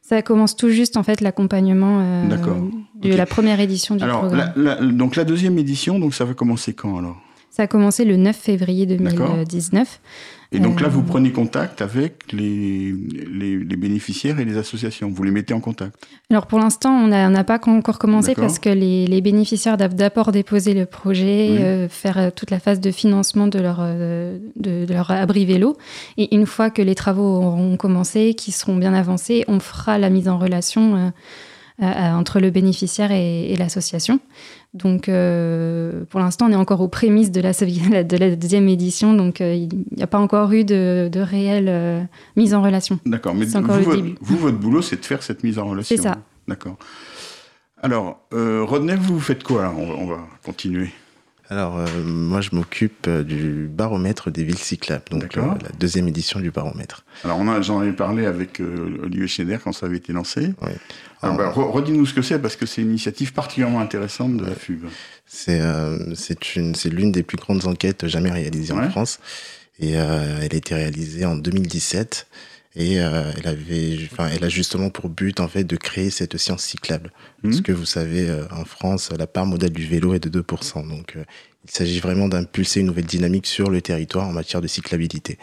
Ça 0.00 0.22
commence 0.22 0.56
tout 0.56 0.70
juste 0.70 0.96
en 0.96 1.04
fait 1.04 1.20
l'accompagnement 1.20 2.00
euh, 2.00 2.68
de 3.00 3.14
la 3.14 3.26
première 3.26 3.60
édition 3.60 3.94
du 3.94 4.02
alors, 4.02 4.26
programme. 4.26 4.96
donc 4.96 5.14
la 5.14 5.24
deuxième 5.24 5.58
édition, 5.58 6.00
donc 6.00 6.14
ça 6.14 6.24
va 6.24 6.34
commencer 6.34 6.72
quand 6.72 6.98
alors? 6.98 7.16
Ça 7.50 7.64
a 7.64 7.66
commencé 7.66 8.06
le 8.06 8.16
9 8.16 8.34
février 8.34 8.86
2019. 8.86 10.00
Et 10.52 10.60
donc 10.60 10.80
là, 10.80 10.88
vous 10.88 11.00
euh, 11.00 11.06
prenez 11.06 11.32
contact 11.32 11.80
avec 11.80 12.32
les, 12.32 12.94
les, 13.32 13.76
bénéficiaires 13.76 14.38
et 14.38 14.44
les 14.44 14.58
associations. 14.58 15.10
Vous 15.10 15.22
les 15.22 15.30
mettez 15.30 15.54
en 15.54 15.60
contact. 15.60 15.94
Alors 16.30 16.46
pour 16.46 16.58
l'instant, 16.58 16.90
on 16.90 17.08
n'a 17.08 17.44
pas 17.44 17.60
encore 17.66 17.98
commencé 17.98 18.34
parce 18.34 18.58
que 18.58 18.68
les, 18.68 19.06
les 19.06 19.20
bénéficiaires 19.20 19.76
doivent 19.76 19.94
d'abord 19.94 20.30
déposer 20.30 20.74
le 20.74 20.86
projet, 20.86 21.58
euh, 21.60 21.88
faire 21.88 22.18
euh, 22.18 22.30
toute 22.34 22.50
la 22.50 22.58
phase 22.58 22.80
de 22.80 22.90
financement 22.90 23.46
de 23.46 23.58
leur, 23.58 23.78
de, 23.78 24.86
leur 24.92 25.10
abri 25.10 25.46
vélo. 25.46 25.76
Et 26.18 26.34
une 26.34 26.46
fois 26.46 26.70
que 26.70 26.82
les 26.82 26.94
travaux 26.94 27.22
auront 27.22 27.76
commencé, 27.76 28.34
qui 28.34 28.52
seront 28.52 28.76
bien 28.76 28.94
avancés, 28.94 29.44
on 29.48 29.60
fera 29.60 29.98
la 29.98 30.10
mise 30.10 30.28
en 30.28 30.38
relation 30.38 31.12
entre 31.82 32.40
le 32.40 32.50
bénéficiaire 32.50 33.10
et 33.12 33.54
l'association. 33.58 34.20
Donc, 34.74 35.08
euh, 35.08 36.04
pour 36.08 36.18
l'instant, 36.18 36.46
on 36.46 36.52
est 36.52 36.56
encore 36.56 36.80
aux 36.80 36.88
prémices 36.88 37.30
de 37.30 37.40
la, 37.40 37.52
de 38.04 38.16
la 38.16 38.36
deuxième 38.36 38.68
édition, 38.68 39.12
donc 39.12 39.40
euh, 39.40 39.54
il 39.54 39.68
n'y 39.94 40.02
a 40.02 40.06
pas 40.06 40.18
encore 40.18 40.52
eu 40.52 40.64
de, 40.64 41.10
réelle 41.14 41.68
euh, 41.68 42.02
mise 42.36 42.54
en 42.54 42.62
relation. 42.62 42.98
D'accord, 43.04 43.34
mais 43.34 43.44
vous, 43.44 44.14
vous, 44.20 44.36
votre 44.38 44.58
boulot, 44.58 44.80
c'est 44.80 45.00
de 45.00 45.04
faire 45.04 45.22
cette 45.22 45.44
mise 45.44 45.58
en 45.58 45.66
relation. 45.66 45.96
C'est 45.96 46.02
ça. 46.02 46.16
D'accord. 46.48 46.76
Alors, 47.82 48.20
Rodney, 48.30 48.94
vous 48.94 49.18
faites 49.20 49.42
quoi 49.42 49.74
on, 49.76 50.06
va 50.06 50.20
continuer. 50.44 50.90
Alors, 51.52 51.78
moi, 52.04 52.40
je 52.40 52.50
m'occupe 52.52 53.08
du 53.10 53.68
baromètre 53.70 54.30
des 54.30 54.42
villes 54.42 54.56
cyclables, 54.56 55.04
donc 55.10 55.36
la 55.36 55.58
deuxième 55.78 56.08
édition 56.08 56.40
du 56.40 56.50
baromètre. 56.50 57.04
Alors, 57.24 57.62
j'en 57.62 57.80
avais 57.80 57.92
parlé 57.92 58.24
avec 58.24 58.60
Olivier 58.60 59.28
Schneider 59.28 59.60
quand 59.62 59.72
ça 59.72 59.84
avait 59.86 59.98
été 59.98 60.14
lancé. 60.14 60.54
Oui. 60.62 60.72
Ah 61.22 61.30
bah, 61.30 61.50
redis-nous 61.50 62.06
ce 62.06 62.14
que 62.14 62.22
c'est, 62.22 62.40
parce 62.40 62.56
que 62.56 62.66
c'est 62.66 62.82
une 62.82 62.88
initiative 62.88 63.32
particulièrement 63.32 63.80
intéressante 63.80 64.36
de 64.36 64.44
la 64.44 64.54
FUB. 64.54 64.86
C'est 65.24 65.60
euh, 65.60 66.14
l'une 66.86 67.12
des 67.12 67.22
plus 67.22 67.36
grandes 67.36 67.66
enquêtes 67.66 68.08
jamais 68.08 68.30
réalisées 68.30 68.72
en 68.72 68.90
France. 68.90 69.20
Et 69.78 69.98
euh, 69.98 70.40
elle 70.42 70.52
a 70.52 70.56
été 70.56 70.74
réalisée 70.74 71.24
en 71.24 71.36
2017. 71.36 72.26
Et 72.74 73.00
euh, 73.00 73.30
elle, 73.36 73.48
avait, 73.48 73.98
enfin, 74.10 74.28
elle 74.34 74.44
a 74.44 74.48
justement 74.48 74.88
pour 74.88 75.10
but 75.10 75.40
en 75.40 75.48
fait 75.48 75.64
de 75.64 75.76
créer 75.76 76.10
cette 76.10 76.36
science 76.38 76.62
cyclable. 76.62 77.12
Parce 77.42 77.58
mmh. 77.58 77.62
que 77.62 77.72
vous 77.72 77.84
savez, 77.84 78.28
euh, 78.28 78.46
en 78.50 78.64
France, 78.64 79.10
la 79.16 79.26
part 79.26 79.46
modale 79.46 79.70
du 79.70 79.86
vélo 79.86 80.14
est 80.14 80.26
de 80.26 80.40
2%. 80.40 80.88
Donc 80.88 81.16
euh, 81.16 81.24
il 81.64 81.70
s'agit 81.70 82.00
vraiment 82.00 82.28
d'impulser 82.28 82.80
une 82.80 82.86
nouvelle 82.86 83.04
dynamique 83.04 83.46
sur 83.46 83.70
le 83.70 83.82
territoire 83.82 84.26
en 84.26 84.32
matière 84.32 84.62
de 84.62 84.68
cyclabilité. 84.68 85.38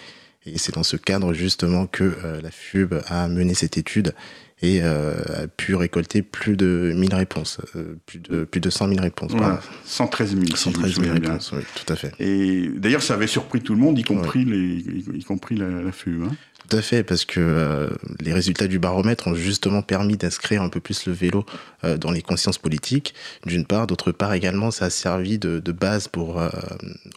Et 0.46 0.58
c'est 0.58 0.74
dans 0.74 0.84
ce 0.84 0.98
cadre 0.98 1.34
justement 1.34 1.86
que 1.86 2.16
la 2.42 2.50
FUB 2.50 3.02
a 3.08 3.28
mené 3.28 3.54
cette 3.54 3.78
étude 3.78 4.14
et 4.62 4.82
euh, 4.82 5.44
a 5.44 5.48
pu 5.48 5.76
récolter 5.76 6.22
plus 6.22 6.58
de 6.58 6.94
1000 6.96 7.16
réponses, 7.16 7.60
euh, 7.76 7.96
plus, 8.06 8.20
de, 8.20 8.44
plus 8.44 8.60
de 8.60 8.70
100 8.70 8.90
000 8.90 9.02
réponses. 9.02 9.32
Voilà, 9.32 9.62
113 9.86 10.36
000. 10.36 10.56
113 10.56 11.00
000 11.00 11.14
réponses, 11.14 11.52
oui, 11.54 11.62
tout 11.76 11.94
à 11.94 11.96
fait. 11.96 12.14
Et 12.20 12.70
d'ailleurs, 12.76 13.02
ça 13.02 13.14
avait 13.14 13.28
surpris 13.28 13.62
tout 13.62 13.74
le 13.74 13.80
monde, 13.80 13.98
y 13.98 14.04
compris, 14.04 14.44
les, 14.44 14.84
y, 15.16 15.24
compris 15.24 15.56
la, 15.56 15.70
la 15.70 15.92
FU. 15.92 16.20
Hein. 16.24 16.32
Tout 16.70 16.78
à 16.78 16.82
fait, 16.84 17.04
parce 17.04 17.26
que 17.26 17.40
euh, 17.40 17.90
les 18.20 18.32
résultats 18.32 18.68
du 18.68 18.78
baromètre 18.78 19.28
ont 19.28 19.34
justement 19.34 19.82
permis 19.82 20.18
d'inscrire 20.18 20.62
un 20.62 20.70
peu 20.70 20.80
plus 20.80 21.08
le 21.08 21.14
vélo 21.14 21.44
euh, 21.84 21.98
dans 21.98 22.12
les 22.12 22.22
consciences 22.22 22.60
politiques, 22.60 23.16
d'une 23.46 23.66
part. 23.66 23.88
D'autre 23.88 24.12
part 24.12 24.34
également, 24.34 24.70
ça 24.70 24.86
a 24.86 24.90
servi 24.92 25.40
de, 25.40 25.60
base 25.72 26.08
pour 26.08 26.40
euh, 26.40 26.50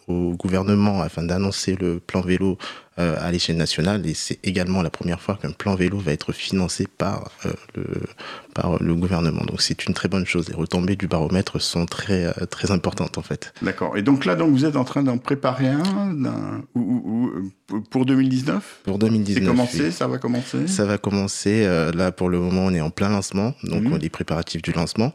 au 0.06 0.34
gouvernement 0.36 1.02
afin 1.02 1.22
d'annoncer 1.22 1.76
le 1.78 2.00
plan 2.00 2.22
vélo 2.22 2.56
euh, 2.98 3.16
à 3.20 3.30
l'échelle 3.32 3.56
nationale 3.56 4.06
et 4.06 4.12
c'est 4.14 4.38
également 4.44 4.82
la 4.82 4.90
première 4.90 5.20
fois 5.20 5.38
qu'un 5.40 5.52
plan 5.52 5.74
vélo 5.74 5.98
va 5.98 6.12
être 6.12 6.32
financé 6.32 6.86
par, 6.86 7.30
euh, 7.46 7.52
le, 7.74 7.84
par 8.54 8.82
le 8.82 8.94
gouvernement. 8.94 9.42
Donc 9.46 9.62
c'est 9.62 9.86
une 9.86 9.94
très 9.94 10.08
bonne 10.08 10.26
chose. 10.26 10.48
Les 10.48 10.54
retombées 10.54 10.96
du 10.96 11.08
baromètre 11.08 11.60
sont 11.60 11.86
très, 11.86 12.26
euh, 12.26 12.46
très 12.50 12.70
importantes 12.70 13.16
en 13.16 13.22
fait. 13.22 13.54
D'accord. 13.62 13.96
Et 13.96 14.02
donc 14.02 14.24
là, 14.26 14.34
donc, 14.36 14.50
vous 14.50 14.64
êtes 14.66 14.76
en 14.76 14.84
train 14.84 15.02
d'en 15.02 15.16
préparer 15.18 15.68
un 15.68 16.14
ou- 16.74 16.80
ou- 16.80 17.50
ou- 17.74 17.80
pour 17.90 18.04
2019 18.04 18.80
Pour 18.84 18.94
C'est 18.94 19.00
2019, 19.00 19.48
commencé, 19.48 19.84
oui. 19.86 19.92
ça 19.92 20.06
va 20.06 20.18
commencer? 20.18 20.66
Ça 20.68 20.84
va 20.84 20.98
commencer. 20.98 21.66
là 21.94 22.12
pour 22.12 22.28
le 22.28 22.38
moment, 22.38 22.66
on 22.66 22.74
est 22.74 22.80
en 22.82 22.90
plein 22.90 23.08
lancement, 23.08 23.54
donc 23.64 23.84
Mhm. 23.84 23.96
les 23.98 24.10
préparatifs 24.10 24.60
du 24.62 24.72
lancement. 24.72 25.12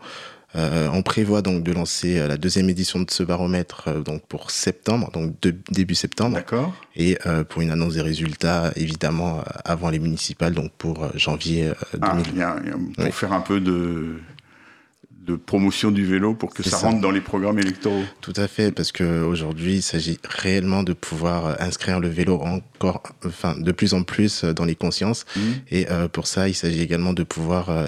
Euh, 0.58 0.90
on 0.92 1.04
prévoit 1.04 1.42
donc 1.42 1.64
de 1.64 1.72
lancer 1.72 2.18
euh, 2.18 2.28
la 2.28 2.36
deuxième 2.38 2.68
édition 2.70 3.00
de 3.00 3.10
ce 3.12 3.22
baromètre 3.24 3.84
euh, 3.88 4.02
donc 4.02 4.26
pour 4.28 4.50
septembre, 4.52 5.12
donc 5.14 5.40
de- 5.42 5.56
début 5.72 5.94
septembre, 5.96 6.36
D'accord. 6.36 6.74
et 6.96 7.18
pour 7.50 7.62
une 7.62 7.70
annonce 7.72 7.94
des 7.94 8.02
résultats 8.02 8.72
évidemment 8.76 9.44
avant 9.66 9.90
les 9.90 10.00
municipales, 10.00 10.54
donc 10.54 10.72
pour 10.78 11.08
janvier 11.16 11.72
Ah, 12.02 12.16
2020. 12.16 12.24
il 12.34 12.38
y 12.38 12.42
a- 12.42 12.56
il 12.64 12.68
y 12.70 12.72
a- 12.72 12.74
pour 12.96 13.06
Oui. 13.06 13.12
faire 13.12 13.34
un 13.34 13.42
peu 13.42 13.60
de, 13.60 14.16
de 15.12 15.36
promotion 15.36 15.92
du 15.92 16.06
vélo 16.06 16.34
pour 16.34 16.54
que 16.54 16.64
ça, 16.64 16.72
ça. 16.78 16.88
rentre 16.88 17.02
dans 17.02 17.12
les 17.12 17.22
programmes 17.22 17.60
électoraux. 17.60 18.04
Tout 18.22 18.34
à 18.38 18.48
fait, 18.48 18.72
parce 18.72 18.92
que 18.92 19.22
aujourd'hui, 19.24 19.76
il 19.76 19.82
s'agit 19.84 20.18
réellement 20.24 20.84
de 20.84 20.94
pouvoir 20.94 21.62
inscrire 21.62 22.00
le 22.00 22.08
vélo 22.08 22.40
encore, 22.42 23.04
enfin, 23.26 23.56
de 23.60 23.72
plus 23.74 23.94
en 23.94 24.04
plus 24.04 24.44
dans 24.46 24.66
les 24.66 24.76
consciences. 24.76 25.26
Mhm. 25.36 25.42
Et 25.70 25.92
euh, 25.92 26.08
pour 26.08 26.26
ça, 26.28 26.48
il 26.48 26.56
s'agit 26.56 26.82
également 26.82 27.14
de 27.14 27.24
pouvoir 27.24 27.70
euh, 27.70 27.88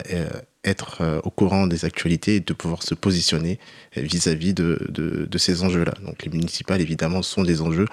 être 0.70 1.02
euh, 1.02 1.20
au 1.24 1.30
courant 1.30 1.68
des 1.68 1.84
actualités 1.86 2.36
et 2.36 2.40
de 2.40 2.54
pouvoir 2.54 2.84
se 2.84 2.96
positionner 2.96 3.60
euh, 3.98 4.02
vis-à-vis 4.02 4.54
de, 4.54 4.80
de, 4.90 5.26
de 5.26 5.38
ces 5.38 5.64
enjeux-là. 5.64 5.94
Donc, 6.06 6.24
les 6.24 6.32
municipales, 6.32 6.82
évidemment, 6.82 7.22
sont 7.22 7.44
des 7.44 7.62
enjeux 7.62 7.88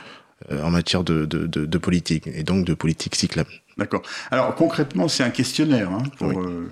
euh, 0.52 0.62
en 0.62 0.70
matière 0.70 1.02
de, 1.02 1.24
de, 1.24 1.46
de, 1.46 1.66
de 1.66 1.78
politique 1.78 2.26
et 2.26 2.42
donc 2.42 2.64
de 2.66 2.74
politique 2.74 3.14
cyclable. 3.16 3.50
D'accord. 3.78 4.02
Alors 4.30 4.54
concrètement, 4.54 5.08
c'est 5.08 5.22
un 5.24 5.30
questionnaire. 5.30 5.90
Hein, 5.90 6.02
pour, 6.18 6.28
Oui. 6.28 6.36
euh, 6.38 6.68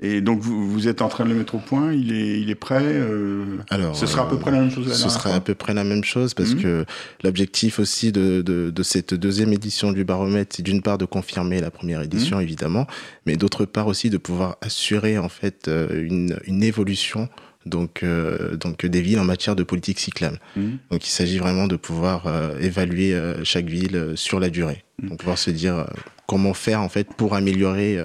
et 0.00 0.20
donc 0.20 0.40
vous, 0.40 0.70
vous 0.70 0.88
êtes 0.88 1.00
en 1.02 1.08
train 1.08 1.24
de 1.24 1.30
le 1.30 1.36
mettre 1.36 1.54
au 1.54 1.58
point. 1.58 1.92
Il 1.92 2.12
est, 2.12 2.40
il 2.40 2.50
est 2.50 2.54
prêt. 2.54 2.82
euh, 2.82 3.44
Alors, 3.70 3.96
ce 3.96 4.06
sera 4.06 4.24
à 4.24 4.26
peu 4.26 4.38
près 4.38 4.50
la 4.50 4.60
même 4.60 4.70
chose. 4.70 4.86
la 4.88 4.94
Ce 4.94 5.08
sera 5.08 5.20
fois 5.30 5.34
à 5.34 5.40
peu 5.40 5.54
près 5.54 5.72
la 5.74 5.84
même 5.84 6.04
chose 6.04 6.34
parce 6.34 6.50
Mhm. 6.54 6.62
que 6.62 6.84
l'objectif 7.24 7.78
aussi 7.78 8.12
de, 8.12 8.42
de, 8.42 8.70
de 8.70 8.82
cette 8.82 9.14
deuxième 9.14 9.52
édition 9.52 9.92
du 9.92 10.04
baromètre, 10.04 10.54
c'est 10.56 10.62
d'une 10.62 10.82
part 10.82 10.98
de 10.98 11.04
confirmer 11.06 11.60
la 11.60 11.70
première 11.70 12.00
Mhm. 12.00 12.04
édition 12.04 12.40
évidemment, 12.40 12.86
mais 13.24 13.36
d'autre 13.36 13.64
part 13.64 13.86
aussi 13.86 14.10
de 14.10 14.18
pouvoir 14.18 14.56
assurer 14.60 15.16
en 15.18 15.28
fait 15.28 15.68
euh, 15.68 16.04
une, 16.04 16.38
une 16.46 16.62
évolution 16.62 17.28
donc, 17.66 18.02
euh, 18.02 18.56
donc 18.56 18.86
des 18.86 19.02
villes 19.02 19.18
en 19.18 19.24
matière 19.24 19.56
de 19.56 19.62
politique 19.62 19.98
cyclable. 19.98 20.40
Mhm. 20.56 20.78
Donc 20.90 21.06
il 21.06 21.10
s'agit 21.10 21.38
vraiment 21.38 21.66
de 21.66 21.76
pouvoir 21.76 22.26
euh, 22.26 22.58
évaluer 22.60 23.14
euh, 23.14 23.44
chaque 23.44 23.66
ville 23.66 24.12
sur 24.14 24.40
la 24.40 24.48
durée, 24.48 24.84
donc 25.02 25.18
pouvoir 25.18 25.38
se 25.38 25.50
dire 25.50 25.86
comment 26.26 26.54
faire 26.54 26.80
en 26.80 26.88
fait 26.88 27.08
pour 27.14 27.34
améliorer 27.34 27.98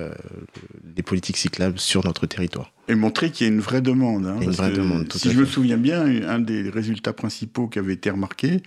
les 0.95 1.01
politiques 1.01 1.37
cyclables 1.37 1.79
sur 1.79 2.05
notre 2.05 2.27
territoire. 2.27 2.71
Et 2.87 2.95
montrer 2.95 3.31
qu'il 3.31 3.47
y 3.47 3.49
a 3.49 3.53
une 3.53 3.61
vraie 3.61 3.81
demande. 3.81 4.27
hein, 4.27 4.37
une 4.41 4.51
vraie 4.51 4.71
demande, 4.71 5.07
tout 5.07 5.17
si 5.17 5.31
je 5.31 5.39
me 5.39 5.45
souviens 5.45 5.77
bien, 5.77 6.05
un 6.27 6.39
des 6.39 6.69
résultats 6.69 7.13
principaux 7.13 7.67
qui 7.67 7.79
avait 7.79 7.93
été 7.93 8.09
remarqué, 8.09 8.61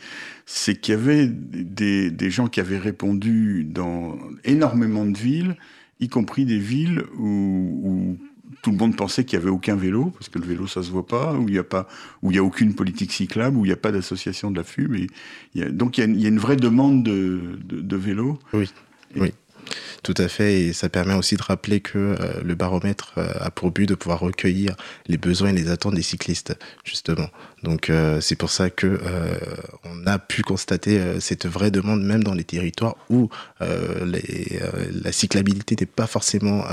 c'est 0.46 0.74
qu'il 0.80 0.94
y 0.94 0.96
avait 0.96 1.28
des, 1.28 2.10
des 2.10 2.30
gens 2.30 2.48
qui 2.48 2.60
avaient 2.60 2.78
répondu 2.78 3.64
dans 3.64 4.18
énormément 4.44 5.04
de 5.04 5.16
villes, 5.16 5.56
y 6.00 6.08
compris 6.08 6.44
des 6.46 6.58
villes 6.58 7.04
où, 7.16 7.80
où 7.84 8.18
tout 8.62 8.70
le 8.70 8.76
monde 8.76 8.96
pensait 8.96 9.24
qu'il 9.24 9.38
n'y 9.38 9.42
avait 9.44 9.50
aucun 9.50 9.76
vélo, 9.76 10.06
parce 10.10 10.28
que 10.28 10.38
le 10.38 10.44
vélo, 10.46 10.66
ça 10.66 10.82
se 10.82 10.90
voit 10.90 11.06
pas, 11.06 11.34
où 11.34 11.48
il 11.48 11.52
n'y 11.52 11.58
a 11.58 11.64
pas, 11.64 11.86
où 12.22 12.30
il 12.30 12.36
y 12.36 12.38
a 12.38 12.44
aucune 12.44 12.74
politique 12.74 13.12
cyclable, 13.12 13.56
où 13.56 13.64
il 13.64 13.68
n'y 13.68 13.72
a 13.74 13.76
pas 13.76 13.92
d'association 13.92 14.50
de 14.50 14.56
la 14.56 14.64
FUB. 14.64 14.94
Et 14.94 15.06
il 15.54 15.60
y 15.60 15.64
a- 15.64 15.70
donc 15.70 15.98
il 15.98 16.00
y, 16.00 16.04
a, 16.04 16.06
une- 16.06 16.16
il 16.16 16.22
y 16.22 16.26
a 16.26 16.28
une 16.28 16.38
vraie 16.38 16.56
demande 16.56 17.02
de, 17.02 17.58
de, 17.64 17.80
de 17.80 17.96
vélo. 17.96 18.38
Oui, 18.52 18.68
oui. 19.16 19.32
Tout 20.04 20.14
à 20.18 20.28
fait, 20.28 20.60
et 20.60 20.72
ça 20.74 20.90
permet 20.90 21.14
aussi 21.14 21.34
de 21.36 21.42
rappeler 21.42 21.80
que 21.80 21.96
euh, 21.96 22.42
le 22.44 22.54
baromètre 22.54 23.14
euh, 23.16 23.26
a 23.40 23.50
pour 23.50 23.70
but 23.70 23.86
de 23.88 23.94
pouvoir 23.94 24.20
recueillir 24.20 24.76
les 25.06 25.16
besoins 25.16 25.48
et 25.48 25.54
les 25.54 25.70
attentes 25.70 25.94
des 25.94 26.02
cyclistes, 26.02 26.54
justement. 26.84 27.30
Donc 27.62 27.88
euh, 27.88 28.20
c'est 28.20 28.36
pour 28.36 28.50
ça 28.50 28.68
que 28.68 29.00
on 29.84 30.06
a 30.06 30.18
pu 30.18 30.42
constater 30.42 31.00
cette 31.20 31.46
vraie 31.46 31.70
demande 31.70 32.02
même 32.02 32.22
dans 32.22 32.34
les 32.34 32.44
territoires 32.44 32.96
où 33.08 33.30
les, 34.04 34.60
la 35.02 35.12
cyclabilité 35.12 35.74
n'est 35.80 35.86
pas 35.86 36.06
forcément 36.06 36.64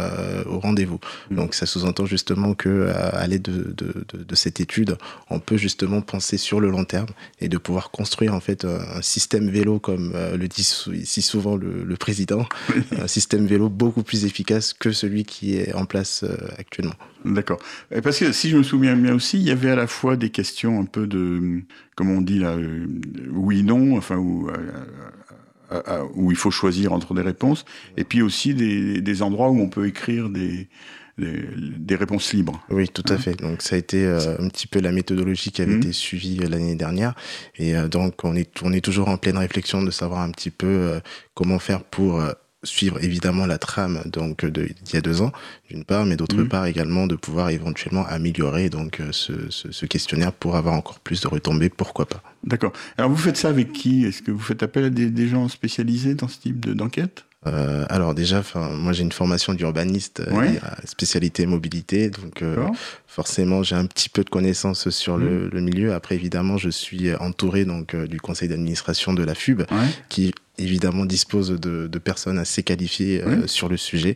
au 0.45 0.59
rendez-vous. 0.59 0.99
Donc 1.29 1.55
ça 1.55 1.65
sous-entend 1.65 2.05
justement 2.05 2.53
que 2.53 2.89
à 2.89 3.25
l'aide 3.27 3.43
de, 3.43 3.73
de, 3.77 4.05
de, 4.13 4.23
de 4.23 4.35
cette 4.35 4.59
étude, 4.59 4.97
on 5.29 5.39
peut 5.39 5.55
justement 5.55 6.01
penser 6.01 6.35
sur 6.35 6.59
le 6.59 6.69
long 6.69 6.83
terme 6.83 7.07
et 7.39 7.47
de 7.47 7.57
pouvoir 7.57 7.91
construire 7.91 8.33
en 8.33 8.41
fait 8.41 8.65
un, 8.65 9.01
système 9.01 9.49
vélo 9.49 9.79
comme 9.79 10.13
le 10.13 10.47
dit 10.49 10.63
si 10.63 11.21
souvent 11.21 11.55
le, 11.55 11.85
le 11.85 11.95
président, 11.95 12.45
un 12.99 13.07
système 13.07 13.20
vélo 13.47 13.69
beaucoup 13.69 14.03
plus 14.03 14.25
efficace 14.25 14.73
que 14.73 14.91
celui 14.91 15.23
qui 15.23 15.55
est 15.55 15.73
en 15.73 15.85
place 15.85 16.23
euh, 16.23 16.35
actuellement. 16.57 16.93
D'accord. 17.25 17.59
Parce 18.03 18.19
que 18.19 18.31
si 18.31 18.49
je 18.49 18.57
me 18.57 18.63
souviens 18.63 18.95
bien 18.95 19.13
aussi, 19.15 19.37
il 19.37 19.43
y 19.43 19.51
avait 19.51 19.69
à 19.71 19.75
la 19.75 19.87
fois 19.87 20.15
des 20.15 20.29
questions 20.29 20.79
un 20.79 20.85
peu 20.85 21.07
de, 21.07 21.61
comment 21.95 22.13
on 22.15 22.21
dit 22.21 22.39
là, 22.39 22.51
euh, 22.51 22.87
oui, 23.31 23.63
non, 23.63 23.97
enfin, 23.97 24.17
où, 24.17 24.49
euh, 24.49 24.55
euh, 25.71 26.03
où 26.15 26.31
il 26.31 26.37
faut 26.37 26.51
choisir 26.51 26.93
entre 26.93 27.13
des 27.13 27.21
réponses, 27.21 27.65
et 27.97 28.03
puis 28.03 28.21
aussi 28.21 28.53
des, 28.53 29.01
des 29.01 29.21
endroits 29.21 29.49
où 29.49 29.59
on 29.59 29.69
peut 29.69 29.87
écrire 29.87 30.29
des, 30.29 30.67
des, 31.17 31.45
des 31.77 31.95
réponses 31.95 32.33
libres. 32.33 32.61
Oui, 32.69 32.89
tout 32.89 33.03
à 33.07 33.17
fait. 33.17 33.39
Donc 33.39 33.61
ça 33.61 33.75
a 33.75 33.77
été 33.77 34.03
euh, 34.03 34.35
un 34.39 34.49
petit 34.49 34.67
peu 34.67 34.79
la 34.81 34.91
méthodologie 34.91 35.51
qui 35.51 35.61
avait 35.61 35.71
Mhm. 35.73 35.77
été 35.77 35.91
suivie 35.93 36.39
euh, 36.41 36.49
l'année 36.49 36.75
dernière. 36.75 37.13
Et 37.57 37.75
euh, 37.75 37.87
donc 37.87 38.23
on 38.23 38.35
est, 38.35 38.49
on 38.63 38.73
est 38.73 38.81
toujours 38.81 39.07
en 39.09 39.17
pleine 39.17 39.37
réflexion 39.37 39.83
de 39.83 39.91
savoir 39.91 40.21
un 40.21 40.31
petit 40.31 40.49
peu 40.49 40.99
comment 41.35 41.59
faire 41.59 41.83
pour 41.83 42.21
suivre 42.63 43.03
évidemment 43.03 43.45
la 43.45 43.57
trame 43.57 44.01
donc 44.05 44.45
de- 44.45 44.65
d'il 44.83 44.93
y 44.93 44.97
a 44.97 45.01
deux 45.01 45.21
ans 45.21 45.31
d'une 45.69 45.83
part, 45.83 46.05
mais 46.05 46.15
d'autre 46.15 46.35
Mhm. 46.37 46.47
part 46.47 46.65
également 46.67 47.07
de 47.07 47.15
pouvoir 47.15 47.49
éventuellement 47.49 48.05
améliorer 48.05 48.69
donc 48.69 48.99
euh, 48.99 49.09
ce, 49.11 49.33
ce, 49.49 49.71
ce 49.71 49.85
questionnaire 49.85 50.31
pour 50.31 50.55
avoir 50.55 50.75
encore 50.75 50.99
plus 50.99 51.21
de 51.21 51.27
retombées, 51.27 51.69
pourquoi 51.69 52.05
pas. 52.05 52.21
D'accord. 52.43 52.73
Alors 52.97 53.09
vous 53.09 53.17
faites 53.17 53.37
ça 53.37 53.49
avec 53.49 53.73
qui? 53.73 54.05
Est-ce 54.05 54.21
que 54.21 54.31
vous 54.31 54.39
faites 54.39 54.61
appel 54.63 54.85
à 54.85 54.89
des, 54.89 55.09
des 55.09 55.27
gens 55.27 55.47
spécialisés 55.47 56.13
dans 56.15 56.27
ce 56.27 56.39
type 56.39 56.59
de- 56.59 56.73
d'enquête? 56.73 57.25
Euh, 57.47 57.85
alors 57.89 58.13
déjà, 58.13 58.43
moi 58.53 58.93
j'ai 58.93 59.01
une 59.01 59.11
formation 59.11 59.55
d'urbaniste, 59.55 60.19
euh, 60.19 60.31
Ouais. 60.31 60.59
spécialité 60.85 61.47
mobilité, 61.47 62.11
donc 62.11 62.43
euh, 62.43 62.67
forcément 63.07 63.63
j'ai 63.63 63.75
un 63.75 63.87
petit 63.87 64.09
peu 64.09 64.23
de 64.23 64.29
connaissances 64.29 64.91
sur 64.91 65.17
le, 65.17 65.49
le 65.49 65.61
milieu. 65.61 65.95
Après 65.95 66.13
évidemment, 66.13 66.57
je 66.57 66.69
suis 66.69 67.11
entouré 67.15 67.65
donc 67.65 67.95
du 67.95 68.19
conseil 68.19 68.47
d'administration 68.47 69.13
de 69.13 69.23
la 69.23 69.33
FUB, 69.33 69.61
Ouais. 69.61 69.67
qui 70.09 70.35
évidemment 70.57 71.05
dispose 71.05 71.49
de, 71.51 71.87
de 71.87 71.99
personnes 71.99 72.37
assez 72.37 72.63
qualifiées 72.63 73.21
euh, 73.23 73.41
Oui. 73.41 73.47
sur 73.49 73.69
le 73.69 73.77
sujet. 73.77 74.15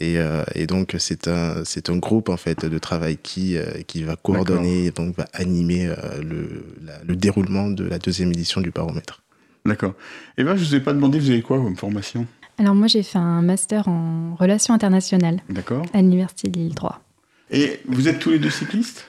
Et, 0.00 0.18
euh, 0.18 0.44
et 0.54 0.66
donc 0.68 0.94
c'est 0.98 1.26
un 1.26 1.64
c'est 1.64 1.90
un 1.90 1.96
groupe 1.96 2.28
en 2.28 2.36
fait 2.36 2.64
de 2.64 2.78
travail 2.78 3.16
qui 3.16 3.56
euh, 3.56 3.64
qui 3.86 4.04
va 4.04 4.14
coordonner 4.14 4.86
et 4.86 4.90
donc 4.92 5.16
va 5.16 5.26
animer 5.32 5.86
euh, 5.86 5.94
le 6.22 6.64
la- 6.84 7.02
le 7.04 7.16
déroulement 7.16 7.68
de 7.68 7.84
la 7.84 7.98
deuxième 7.98 8.30
édition 8.30 8.60
du 8.60 8.70
baromètre. 8.70 9.22
D'accord. 9.66 9.94
Et 10.36 10.44
ben, 10.44 10.54
je 10.56 10.64
vous 10.64 10.74
ai 10.76 10.80
pas 10.80 10.92
demandé, 10.92 11.18
vous 11.18 11.30
avez 11.30 11.42
quoi 11.42 11.58
comme 11.58 11.76
formation? 11.76 12.26
Alors 12.58 12.74
moi 12.76 12.86
j'ai 12.86 13.02
fait 13.02 13.18
un 13.18 13.42
master 13.42 13.88
en 13.88 14.36
relations 14.36 14.72
internationales 14.74 15.40
D'accord. 15.48 15.84
à 15.92 16.00
l'université 16.00 16.48
de 16.48 16.58
Lille 16.60 16.74
3. 16.74 17.00
Et 17.50 17.80
vous 17.88 18.06
êtes 18.08 18.18
tous 18.20 18.30
les 18.30 18.38
deux 18.38 18.50
cyclistes? 18.50 19.06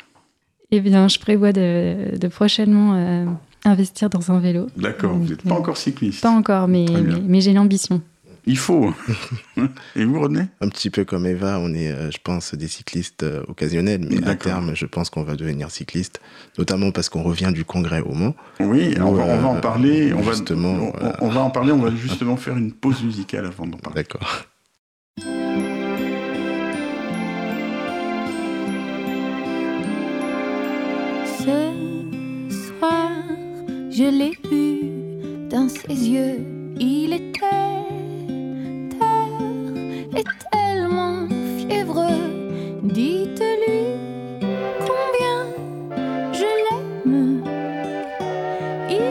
Eh 0.71 0.79
bien 0.81 1.07
je 1.07 1.19
prévois 1.19 1.51
de, 1.51 2.17
de 2.17 2.27
prochainement 2.27 2.95
euh, 2.95 3.25
investir 3.66 4.10
dans 4.10 4.32
un 4.32 4.39
vélo. 4.39 4.68
D'accord. 4.78 5.13
Vous 5.13 5.30
n'êtes 5.30 5.44
pas 5.44 5.56
euh, 5.56 5.58
encore 5.60 5.78
cycliste 5.78 6.22
Pas 6.22 6.30
encore, 6.32 6.68
mais, 6.68 6.86
j'ai 7.42 7.54
l'ambition. 7.54 8.01
Il 8.46 8.58
faut. 8.58 8.94
Et 9.96 10.06
vous, 10.06 10.20
René 10.20 10.46
Un 10.62 10.70
petit 10.70 10.89
peu 10.89 11.04
comme 11.06 11.25
Eva, 11.28 11.60
on 11.60 11.74
est, 11.74 11.92
euh, 11.92 12.10
je 12.10 12.18
pense, 12.24 12.56
des 12.56 12.68
cyclistes 12.68 13.24
euh, 13.24 13.44
occasionnels, 13.48 14.08
mais 14.10 14.25
à 14.25 14.34
terme, 14.36 14.72
je 14.75 14.86
pense 14.86 15.10
qu'on 15.10 15.24
va 15.24 15.36
devenir 15.36 15.70
cycliste, 15.70 16.20
notamment 16.58 16.92
parce 16.92 17.10
qu'on 17.10 17.22
revient 17.22 17.51
du 17.54 17.66
congrès 17.66 18.00
au 18.01 18.13
Mans. 18.13 18.34
Oui, 18.60 18.96
on 19.00 19.12
va, 19.12 19.24
on 19.25 19.38
va 19.39 19.48
en 19.50 19.58
Euh, 19.58 19.60
parler. 19.60 20.13
On 20.13 20.22
va, 20.22 20.32
justement, 20.32 20.92
on, 21.20 21.25
on 21.25 21.30
va 21.30 21.42
en 21.42 21.50
parler. 21.51 21.74
On 21.74 21.80
va 21.80 21.92
justement 21.96 22.38
faire 22.38 22.58
une 22.58 22.72
pause 22.72 23.04
musicale 23.04 23.46
avant 23.46 23.68
d'en 23.68 23.78
parler. 23.78 23.98
D'accord. 24.04 24.46
Je 34.00 34.06
l'ai 34.06 34.38
vu 34.50 34.79
dans 35.50 35.68
ses 35.68 36.08
yeux, 36.08 36.39
il 36.79 37.12
était 37.12 37.84
terre 38.98 39.41
et 40.15 40.24
tellement 40.53 41.27
fiévreux. 41.58 42.32
Dites-lui 42.82 43.98
combien 44.88 45.39
je 46.32 46.48
l'aime. 46.63 47.44
Il 48.89 49.03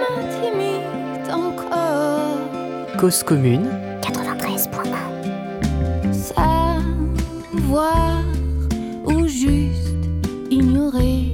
m'intimide 0.00 1.30
encore. 1.30 2.40
Cause 2.98 3.22
commune 3.22 3.70
93.1 4.00 6.12
Savoir 6.12 8.24
ou 9.04 9.28
juste 9.28 9.94
ignorer. 10.50 11.31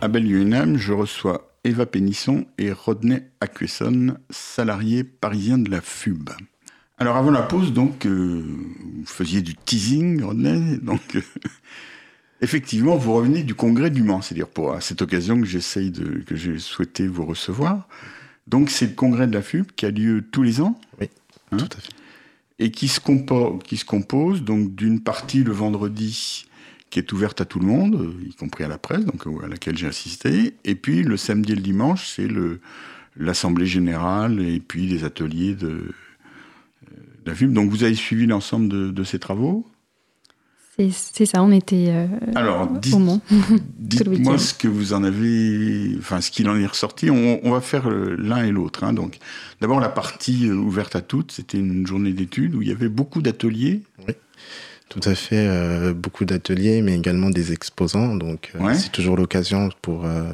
À 0.00 0.08
Belle-Unam, 0.08 0.76
je 0.76 0.92
reçois 0.92 1.54
Eva 1.64 1.86
Pénisson 1.86 2.46
et 2.58 2.72
Rodney 2.72 3.22
Acquesson, 3.40 4.16
salariés 4.30 5.04
parisiens 5.04 5.58
de 5.58 5.70
la 5.70 5.80
FUB. 5.80 6.30
Alors 6.98 7.16
avant 7.16 7.30
la 7.30 7.42
pause, 7.42 7.72
donc, 7.72 8.06
euh, 8.06 8.42
vous 8.44 9.06
faisiez 9.06 9.42
du 9.42 9.54
teasing, 9.54 10.22
Rodney, 10.22 10.78
donc 10.82 11.00
euh, 11.16 11.22
effectivement, 12.40 12.96
vous 12.96 13.12
revenez 13.14 13.42
du 13.42 13.54
congrès 13.54 13.90
du 13.90 14.02
Mans, 14.02 14.22
c'est-à-dire 14.22 14.48
pour 14.48 14.72
à 14.72 14.80
cette 14.80 15.02
occasion 15.02 15.40
que 15.40 15.46
j'essaye 15.46 15.90
de, 15.90 16.22
que 16.26 16.36
j'ai 16.36 16.58
souhaité 16.58 17.06
vous 17.06 17.24
recevoir. 17.26 17.86
Donc 18.46 18.70
c'est 18.70 18.86
le 18.86 18.94
congrès 18.94 19.26
de 19.26 19.34
la 19.34 19.42
FUB 19.42 19.66
qui 19.76 19.86
a 19.86 19.90
lieu 19.90 20.24
tous 20.30 20.42
les 20.42 20.60
ans 20.60 20.78
Oui, 21.00 21.08
Hein 21.52 21.56
tout 21.58 21.76
à 21.76 21.80
fait. 21.80 21.90
et 22.58 22.70
qui 22.70 22.86
se, 22.88 23.00
compo- 23.00 23.58
qui 23.62 23.76
se 23.76 23.84
compose 23.84 24.42
donc 24.44 24.74
d'une 24.74 25.00
partie 25.00 25.42
le 25.42 25.52
vendredi 25.52 26.46
qui 26.90 26.98
est 26.98 27.12
ouverte 27.12 27.40
à 27.40 27.44
tout 27.44 27.60
le 27.60 27.66
monde, 27.66 27.94
euh, 27.94 28.28
y 28.28 28.34
compris 28.34 28.64
à 28.64 28.68
la 28.68 28.78
presse, 28.78 29.04
donc 29.04 29.26
euh, 29.26 29.44
à 29.44 29.48
laquelle 29.48 29.78
j'ai 29.78 29.86
assisté, 29.86 30.54
et 30.64 30.74
puis 30.74 31.02
le 31.02 31.16
samedi 31.16 31.52
et 31.52 31.56
le 31.56 31.62
dimanche 31.62 32.08
c'est 32.14 32.28
le 32.28 32.60
l'assemblée 33.16 33.66
générale 33.66 34.40
et 34.40 34.60
puis 34.60 34.86
des 34.86 35.04
ateliers 35.04 35.54
de, 35.54 35.66
euh, 35.68 35.82
de 37.24 37.30
la 37.30 37.34
FUB. 37.34 37.52
Donc 37.52 37.70
vous 37.70 37.82
avez 37.84 37.94
suivi 37.94 38.26
l'ensemble 38.26 38.68
de, 38.68 38.90
de 38.90 39.04
ces 39.04 39.18
travaux? 39.18 39.66
C'est 40.92 41.26
ça, 41.26 41.42
on 41.42 41.52
était 41.52 41.88
euh, 41.90 42.06
Alors 42.34 42.66
dites- 42.70 42.94
au 42.94 42.98
Mans. 43.00 43.20
dites-moi 43.78 44.38
ce 44.38 44.54
que 44.54 44.66
vous 44.66 44.94
en 44.94 45.04
avez, 45.04 45.94
enfin 45.98 46.22
ce 46.22 46.30
qu'il 46.30 46.48
en 46.48 46.56
est 46.56 46.64
ressorti. 46.66 47.10
On, 47.10 47.38
on 47.44 47.50
va 47.50 47.60
faire 47.60 47.90
l'un 47.90 48.44
et 48.44 48.50
l'autre. 48.50 48.84
hein. 48.84 48.94
Donc 48.94 49.18
d'abord 49.60 49.78
la 49.80 49.90
partie 49.90 50.50
ouverte 50.50 50.96
à 50.96 51.02
toutes, 51.02 51.32
c'était 51.32 51.58
une 51.58 51.86
journée 51.86 52.14
d'études 52.14 52.54
où 52.54 52.62
il 52.62 52.68
y 52.68 52.72
avait 52.72 52.88
beaucoup 52.88 53.20
d'ateliers. 53.20 53.82
Tout 54.90 55.00
à 55.08 55.14
fait, 55.14 55.46
euh, 55.48 55.94
beaucoup 55.94 56.24
d'ateliers, 56.26 56.82
mais 56.82 56.94
également 56.98 57.30
des 57.30 57.52
exposants. 57.52 58.14
Donc, 58.16 58.50
euh, 58.54 58.58
c'est 58.74 58.92
toujours 58.92 59.16
l'occasion 59.16 59.70
pour, 59.82 60.04
euh, 60.04 60.24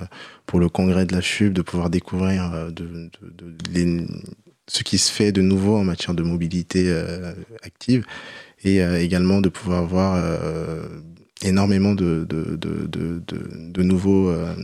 pour 0.47 0.59
le 0.59 0.69
congrès 0.69 1.07
de 1.07 1.12
la 1.14 1.21
FUB 1.23 1.53
de 1.53 1.62
pouvoir 1.62 1.88
découvrir 1.90 2.53
euh, 2.53 2.71
de, 2.71 2.85
de- 2.85 3.11
de- 3.38 3.55
les- 3.73 4.07
ce 4.66 4.83
qui 4.83 4.99
se 4.99 5.12
fait 5.12 5.31
de 5.31 5.42
nouveau 5.42 5.77
en 5.77 5.85
matière 5.85 6.14
de 6.14 6.23
mobilité 6.25 6.85
euh, 6.88 7.33
active 7.62 8.05
et 8.64 8.83
euh, 8.83 8.99
également 9.01 9.40
de 9.40 9.49
pouvoir 9.51 9.85
voir 9.87 10.14
euh, 10.16 10.83
énormément 11.42 11.95
de, 11.95 12.27
de, 12.29 12.57
de, 12.57 12.87
de, 12.88 13.23
de, 13.29 13.49
de 13.71 13.83
nouveaux. 13.83 14.31
euh, 14.31 14.55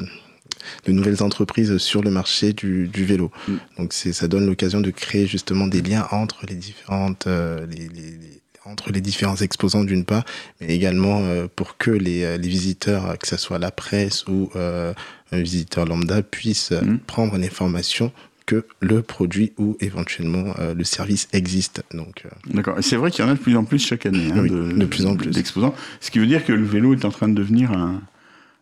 de 0.86 0.92
nouvelles 0.92 1.24
entreprises 1.24 1.76
sur 1.78 2.02
le 2.02 2.10
marché 2.10 2.52
du, 2.52 2.86
du 2.86 3.04
vélo. 3.04 3.32
Mm. 3.48 3.52
Donc 3.78 3.92
ça 3.92 4.28
donne 4.28 4.46
l'occasion 4.46 4.80
de 4.80 4.90
créer 4.90 5.26
justement 5.26 5.66
des 5.66 5.82
liens 5.82 6.06
entre 6.12 6.46
les 6.46 6.54
différentes 6.54 7.26
euh, 7.26 7.66
les- 7.66 7.88
les- 7.88 8.41
entre 8.64 8.92
les 8.92 9.00
différents 9.00 9.36
exposants 9.36 9.84
d'une 9.84 10.04
part, 10.04 10.24
mais 10.60 10.68
également 10.68 11.20
euh, 11.22 11.46
pour 11.54 11.76
que 11.76 11.90
les, 11.90 12.22
euh, 12.24 12.36
les 12.36 12.48
visiteurs, 12.48 13.18
que 13.18 13.26
ce 13.26 13.36
soit 13.36 13.58
la 13.58 13.70
presse 13.70 14.26
ou 14.26 14.50
euh, 14.56 14.92
un 15.32 15.40
visiteur 15.40 15.84
lambda, 15.84 16.22
puissent 16.22 16.70
Mm. 16.72 16.98
prendre 17.06 17.36
l'information 17.38 18.12
que 18.46 18.66
le 18.80 19.02
produit 19.02 19.52
ou 19.56 19.76
éventuellement 19.80 20.54
euh, 20.58 20.74
le 20.74 20.84
service 20.84 21.28
existe. 21.32 21.82
Donc 21.94 22.22
euh, 22.24 22.28
D'accord. 22.52 22.78
Et 22.78 22.82
c'est 22.82 22.96
vrai 22.96 23.10
qu'il 23.10 23.24
y 23.24 23.28
en 23.28 23.30
a 23.30 23.34
de 23.34 23.38
plus 23.38 23.56
en 23.56 23.64
plus 23.64 23.78
chaque 23.78 24.04
année. 24.06 24.28
hein, 24.32 24.40
Oui, 24.42 24.50
de 24.50 24.84
plus 24.84 25.06
en 25.06 25.16
plus. 25.16 25.30
D'exposants. 25.30 25.74
Ce 26.00 26.10
qui 26.10 26.18
veut 26.18 26.26
dire 26.26 26.44
que 26.44 26.52
le 26.52 26.64
vélo 26.64 26.92
est 26.94 27.04
en 27.04 27.10
train 27.10 27.28
de 27.28 27.34
devenir 27.34 27.70
un, 27.72 28.00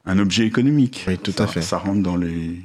un 0.07 0.19
objet 0.19 0.45
économique. 0.47 1.05
Oui, 1.09 1.19
tout 1.19 1.33
Ça- 1.33 1.45
à 1.45 1.47
fait. 1.47 1.63
Ça 1.63 1.79
rentre 1.79 2.03
dans, 2.03 2.17
les, 2.17 2.61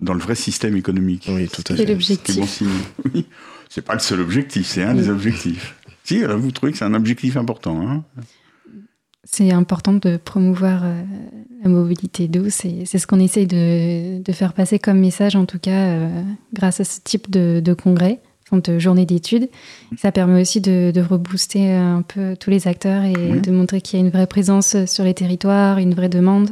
dans 0.00 0.14
le 0.14 0.20
vrai 0.20 0.34
système 0.36 0.76
économique. 0.76 1.26
oui, 1.28 1.48
tout 1.48 1.62
à 1.62 1.76
C'est 1.76 1.84
fait. 1.84 1.86
l'objectif. 1.86 2.34
C'est 2.34 2.40
bon 2.40 2.46
signe. 2.46 2.68
Oui. 3.14 3.26
C'est 3.68 3.82
pas 3.82 3.94
le 3.94 4.00
seul 4.00 4.20
objectif, 4.20 4.66
c'est 4.66 4.82
un 4.82 4.94
Oui. 4.96 5.02
des 5.02 5.08
objectifs. 5.10 5.76
Si, 6.10 6.24
vous 6.24 6.50
trouvez 6.50 6.72
que 6.72 6.78
c'est 6.78 6.84
un 6.84 6.94
objectif 6.94 7.36
important. 7.36 7.80
Hein 7.88 8.02
C'est 9.22 9.52
important 9.52 9.92
de 9.92 10.16
promouvoir 10.16 10.80
euh, 10.82 11.02
la 11.62 11.70
mobilité 11.70 12.26
douce. 12.26 12.64
Et 12.64 12.84
c'est 12.84 12.98
ce 12.98 13.06
qu'on 13.06 13.20
essaye 13.20 13.46
de, 13.46 14.20
de, 14.20 14.32
faire 14.32 14.52
passer 14.52 14.80
comme 14.80 14.98
message, 14.98 15.36
en 15.36 15.46
tout 15.46 15.60
cas, 15.60 15.70
euh, 15.70 16.22
grâce 16.52 16.80
à 16.80 16.84
ce 16.84 16.98
type 17.00 17.30
de, 17.30 17.60
de 17.64 17.74
congrès, 17.74 18.18
de 18.50 18.80
journée 18.80 19.06
d'études. 19.06 19.48
Ça 19.98 20.10
permet 20.10 20.40
aussi 20.40 20.60
de, 20.60 20.90
de, 20.92 21.00
rebooster 21.00 21.74
un 21.74 22.02
peu 22.02 22.34
tous 22.36 22.50
les 22.50 22.66
acteurs 22.66 23.04
et 23.04 23.14
oui. 23.16 23.40
de 23.40 23.52
montrer 23.52 23.80
qu'il 23.80 24.00
y 24.00 24.02
a 24.02 24.04
une 24.04 24.10
vraie 24.10 24.26
présence 24.26 24.84
sur 24.86 25.04
les 25.04 25.14
territoires, 25.14 25.78
une 25.78 25.94
vraie 25.94 26.08
demande. 26.08 26.50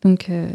Donc, 0.00 0.30
euh, 0.30 0.48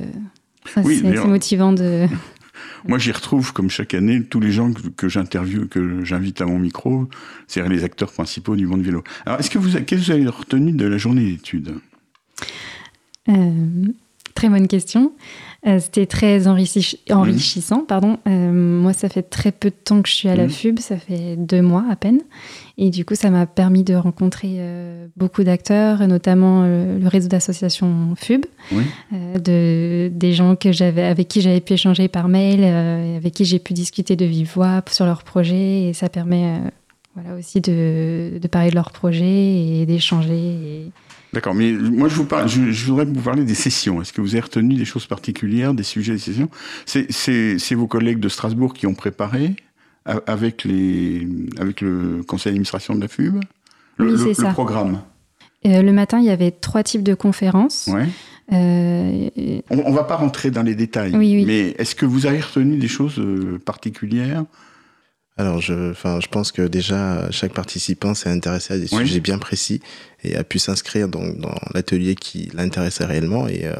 oui, 0.77 0.99
c'est 0.99 1.27
motivant 1.27 1.73
de. 1.73 2.07
Moi, 2.87 2.97
j'y 2.97 3.11
retrouve, 3.11 3.53
comme 3.53 3.69
chaque 3.69 3.93
année, 3.93 4.23
tous 4.23 4.39
les 4.39 4.51
gens 4.51 4.71
que, 4.73 5.07
j'interviewe, 5.09 5.67
que 5.67 6.03
j'invite 6.03 6.41
à 6.41 6.45
mon 6.45 6.59
micro, 6.59 7.07
c'est-à-dire 7.47 7.71
les 7.71 7.83
acteurs 7.83 8.11
principaux 8.11 8.55
du 8.55 8.67
monde 8.67 8.81
vélo. 8.81 9.03
Alors, 9.25 9.39
est-ce 9.39 9.49
que 9.49 9.57
vous, 9.57 9.71
qu'est-ce 9.71 9.85
que 9.85 9.95
vous 9.95 10.11
avez 10.11 10.27
retenu 10.27 10.71
de 10.71 10.85
la 10.85 10.97
journée 10.97 11.23
d'études? 11.31 11.75
Euh, 13.29 13.85
Très 14.35 14.49
bonne 14.49 14.67
question. 14.67 15.13
Euh, 15.67 15.79
C'était 15.79 16.07
très 16.07 16.47
enrichi 16.47 16.99
enrichissant. 17.11 17.83
Mmh. 17.83 17.85
Pardon. 17.85 18.17
Euh, 18.27 18.51
moi, 18.51 18.93
ça 18.93 19.09
fait 19.09 19.21
très 19.21 19.51
peu 19.51 19.69
de 19.69 19.75
temps 19.75 20.01
que 20.01 20.09
je 20.09 20.15
suis 20.15 20.29
à 20.29 20.35
la 20.35 20.47
mmh. 20.47 20.49
FUB, 20.49 20.79
ça 20.79 20.97
fait 20.97 21.35
deux 21.35 21.61
mois 21.61 21.85
à 21.89 21.95
peine. 21.95 22.21
Et 22.77 22.89
du 22.89 23.05
coup, 23.05 23.13
ça 23.13 23.29
m'a 23.29 23.45
permis 23.45 23.83
de 23.83 23.93
rencontrer 23.93 24.55
euh, 24.57 25.05
beaucoup 25.15 25.43
d'acteurs, 25.43 26.07
notamment 26.07 26.63
le 26.63 27.07
réseau 27.07 27.27
d'associations 27.27 28.15
FUB, 28.15 28.45
oui. 28.71 28.83
de, 29.11 30.09
des 30.11 30.33
gens 30.33 30.55
que 30.55 30.69
avec 31.01 31.27
qui 31.27 31.41
j'avais 31.41 31.61
pu 31.61 31.73
échanger 31.73 32.07
par 32.07 32.27
mail, 32.27 32.63
avec 32.63 33.33
qui 33.33 33.45
j'ai 33.45 33.59
pu 33.59 33.73
discuter 33.73 34.15
de 34.15 34.25
vive 34.25 34.51
voix 34.55 34.81
sur 34.89 35.05
leurs 35.05 35.23
projets. 35.23 35.83
Et 35.83 35.93
ça 35.93 36.09
permet 36.09 36.59
voilà, 37.15 37.37
aussi 37.37 37.61
de, 37.61 38.39
de, 38.41 38.47
parler 38.47 38.71
de 38.71 38.75
leurs 38.75 38.91
projets 38.91 39.81
et 39.81 39.85
d'échanger. 39.85 40.33
Et... 40.33 40.91
D'accord, 41.33 41.53
mais 41.53 41.71
moi 41.71 42.09
je, 42.09 42.15
vous 42.15 42.25
parle, 42.25 42.49
je, 42.49 42.71
je, 42.71 42.87
voudrais 42.87 43.05
vous 43.05 43.21
parler 43.21 43.45
des 43.45 43.55
sessions. 43.55 44.01
Est-ce 44.01 44.11
que 44.11 44.19
vous 44.19 44.35
avez 44.35 44.41
retenu 44.41 44.75
des 44.75 44.85
choses 44.85 45.05
particulières, 45.05 45.73
des 45.73 45.83
sujets 45.83 46.13
des 46.13 46.19
sessions? 46.19 46.49
C'est 46.85 47.75
vos 47.75 47.87
collègues 47.87 48.19
de 48.19 48.29
Strasbourg 48.29 48.73
qui 48.73 48.85
ont 48.85 48.93
préparé 48.93 49.55
avec, 50.05 50.63
les, 50.65 51.27
avec 51.57 51.81
le 51.81 52.21
conseil 52.27 52.51
d'administration 52.51 52.95
de 52.95 53.01
la 53.01 53.07
FUB? 53.07 53.39
Le, 53.97 54.05
oui, 54.05 54.19
le, 54.19 54.25
le 54.25 54.33
ça. 54.33 54.51
programme 54.51 55.01
euh, 55.65 55.81
Le 55.81 55.91
matin, 55.93 56.19
il 56.19 56.25
y 56.25 56.29
avait 56.29 56.51
trois 56.51 56.83
types 56.83 57.03
de 57.03 57.13
conférences. 57.13 57.87
Ouais. 57.87 58.07
Euh, 58.51 59.29
on 59.69 59.89
ne 59.89 59.95
va 59.95 60.03
pas 60.03 60.17
rentrer 60.17 60.51
dans 60.51 60.63
les 60.63 60.75
détails, 60.75 61.15
oui, 61.15 61.35
oui. 61.37 61.45
mais 61.45 61.69
est-ce 61.77 61.95
que 61.95 62.05
vous 62.05 62.25
avez 62.25 62.41
retenu 62.41 62.77
des 62.77 62.89
choses 62.89 63.17
euh, 63.17 63.57
particulières 63.63 64.43
alors, 65.41 65.59
je, 65.59 65.93
je 65.93 66.27
pense 66.27 66.51
que 66.51 66.61
déjà, 66.61 67.31
chaque 67.31 67.53
participant 67.53 68.13
s'est 68.13 68.29
intéressé 68.29 68.75
à 68.75 68.77
des 68.77 68.93
oui. 68.93 68.99
sujets 68.99 69.19
bien 69.19 69.39
précis 69.39 69.81
et 70.23 70.35
a 70.35 70.43
pu 70.43 70.59
s'inscrire 70.59 71.07
dans, 71.07 71.33
dans 71.33 71.55
l'atelier 71.73 72.13
qui 72.13 72.51
l'intéressait 72.53 73.05
réellement. 73.05 73.47
Et 73.47 73.65
euh, 73.65 73.73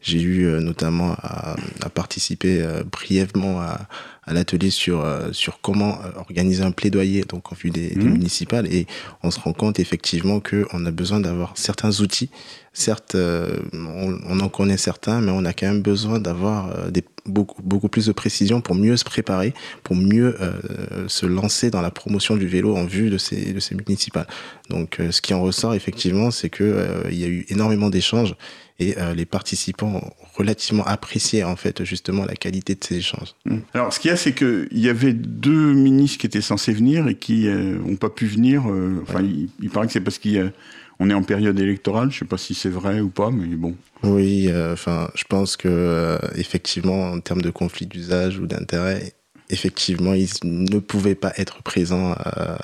j'ai 0.00 0.20
eu 0.20 0.44
euh, 0.44 0.60
notamment 0.60 1.14
à, 1.20 1.56
à 1.82 1.88
participer 1.88 2.62
euh, 2.62 2.84
brièvement 2.84 3.60
à, 3.60 3.88
à 4.28 4.34
l'atelier 4.34 4.70
sur, 4.70 5.00
euh, 5.00 5.32
sur 5.32 5.60
comment 5.60 5.98
euh, 6.04 6.18
organiser 6.18 6.62
un 6.62 6.70
plaidoyer 6.70 7.22
donc 7.22 7.50
en 7.52 7.56
vue 7.56 7.70
des, 7.70 7.88
Mmh. 7.88 7.98
des 7.98 8.08
municipales. 8.08 8.72
Et 8.72 8.86
on 9.22 9.30
se 9.30 9.40
rend 9.40 9.52
compte 9.52 9.78
effectivement 9.80 10.40
qu'on 10.40 10.86
a 10.86 10.90
besoin 10.90 11.20
d'avoir 11.20 11.56
certains 11.56 12.00
outils. 12.00 12.30
Certes, 12.72 13.14
euh, 13.14 13.58
on, 13.72 14.18
on, 14.28 14.40
en 14.40 14.48
connaît 14.48 14.76
certains, 14.76 15.20
mais 15.20 15.32
on 15.32 15.44
a 15.44 15.52
quand 15.52 15.66
même 15.66 15.82
besoin 15.82 16.20
d'avoir 16.20 16.90
des, 16.90 17.02
beaucoup, 17.28 17.62
beaucoup 17.62 17.88
plus 17.88 18.06
de 18.06 18.12
précision 18.12 18.60
pour 18.60 18.74
mieux 18.74 18.96
se 18.96 19.04
préparer, 19.04 19.54
pour 19.84 19.96
mieux 19.96 20.36
euh, 20.40 21.08
se 21.08 21.26
lancer 21.26 21.70
dans 21.70 21.80
la 21.80 21.90
promotion 21.90 22.36
du 22.36 22.46
vélo 22.46 22.76
en 22.76 22.84
vue 22.84 23.10
de 23.10 23.18
ces, 23.18 23.52
de 23.52 23.60
ces 23.60 23.74
municipales. 23.74 24.26
Donc, 24.70 25.00
euh, 25.00 25.12
ce 25.12 25.20
qui 25.20 25.34
en 25.34 25.42
ressort 25.42 25.74
effectivement, 25.74 26.30
c'est 26.30 26.50
qu'il 26.50 26.66
euh, 26.66 27.10
y 27.10 27.24
a 27.24 27.28
eu 27.28 27.46
énormément 27.48 27.90
d'échanges 27.90 28.34
et 28.78 28.96
euh, 28.98 29.14
les 29.14 29.26
participants 29.26 29.96
ont 29.96 30.10
relativement 30.34 30.84
apprécié 30.84 31.42
en 31.44 31.56
fait 31.56 31.84
justement 31.84 32.24
la 32.24 32.34
qualité 32.34 32.74
de 32.74 32.84
ces 32.84 32.96
échanges. 32.98 33.34
Mmh. 33.44 33.58
Alors 33.74 33.92
ce 33.92 34.00
qu'il 34.00 34.10
y 34.10 34.12
a 34.12 34.16
c'est 34.16 34.34
qu'il 34.34 34.68
y 34.72 34.88
avait 34.88 35.12
deux 35.12 35.72
ministres 35.72 36.18
qui 36.18 36.26
étaient 36.26 36.40
censés 36.40 36.72
venir 36.72 37.08
et 37.08 37.16
qui 37.16 37.46
n'ont 37.46 37.92
euh, 37.92 37.96
pas 37.96 38.10
pu 38.10 38.26
venir. 38.26 38.70
Euh, 38.70 39.00
enfin 39.02 39.22
ouais. 39.22 39.28
il, 39.28 39.48
il, 39.60 39.70
paraît 39.70 39.86
que 39.86 39.92
c'est 39.92 40.00
parce 40.00 40.18
qu'on 40.18 41.10
est 41.10 41.14
en 41.14 41.22
période 41.22 41.58
électorale, 41.58 42.10
je 42.10 42.16
ne 42.16 42.18
sais 42.20 42.24
pas 42.24 42.38
si 42.38 42.54
c'est 42.54 42.68
vrai 42.68 43.00
ou 43.00 43.08
pas, 43.08 43.30
mais 43.30 43.46
bon. 43.56 43.74
Oui, 44.02 44.48
enfin 44.72 45.04
euh, 45.04 45.08
je 45.14 45.24
pense 45.24 45.56
que 45.56 45.68
euh, 45.68 46.18
effectivement 46.36 47.10
en 47.10 47.20
termes 47.20 47.42
de 47.42 47.50
conflit 47.50 47.86
d'usage 47.86 48.38
ou 48.38 48.46
d'intérêt, 48.46 49.12
effectivement 49.50 50.14
ils 50.14 50.28
ne 50.44 50.78
pouvaient 50.78 51.14
pas 51.14 51.32
être 51.36 51.62
présents 51.62 52.14
euh, 52.36 52.56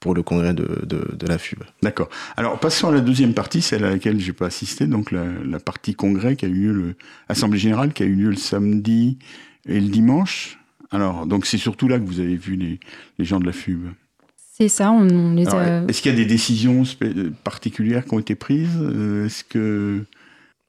pour 0.00 0.14
le 0.14 0.22
congrès 0.22 0.54
de, 0.54 0.82
de, 0.86 1.14
de 1.14 1.26
la 1.26 1.38
FUB. 1.38 1.62
D'accord. 1.82 2.08
Alors 2.36 2.58
passons 2.58 2.88
à 2.88 2.92
la 2.92 3.00
deuxième 3.00 3.34
partie, 3.34 3.62
celle 3.62 3.84
à 3.84 3.90
laquelle 3.90 4.18
j'ai 4.18 4.32
pas 4.32 4.46
assisté, 4.46 4.86
donc 4.86 5.10
la, 5.10 5.24
la, 5.44 5.60
partie 5.60 5.94
congrès 5.94 6.36
qui 6.36 6.46
a 6.46 6.48
eu 6.48 6.52
lieu, 6.52 6.72
le 6.72 6.94
Assemblée 7.28 7.58
générale 7.58 7.92
qui 7.92 8.02
a 8.02 8.06
eu 8.06 8.14
lieu 8.14 8.30
le 8.30 8.36
samedi 8.36 9.18
et 9.66 9.78
le 9.80 9.88
dimanche. 9.88 10.58
Alors 10.90 11.26
donc 11.26 11.46
c'est 11.46 11.58
surtout 11.58 11.88
là 11.88 11.98
que 11.98 12.04
vous 12.04 12.20
avez 12.20 12.36
vu 12.36 12.56
les, 12.56 12.80
les 13.18 13.24
gens 13.24 13.40
de 13.40 13.46
la 13.46 13.52
FUB. 13.52 13.88
C'est 14.52 14.68
ça, 14.68 14.90
on, 14.90 15.08
on 15.08 15.34
les 15.34 15.48
a... 15.48 15.84
Est-ce 15.88 16.02
qu'il 16.02 16.10
y 16.10 16.14
a 16.14 16.18
des 16.18 16.26
décisions 16.26 16.82
particulières 17.44 18.04
qui 18.04 18.14
ont 18.14 18.18
été 18.18 18.34
prises? 18.34 18.76
Est-ce 19.24 19.42
que 19.42 20.04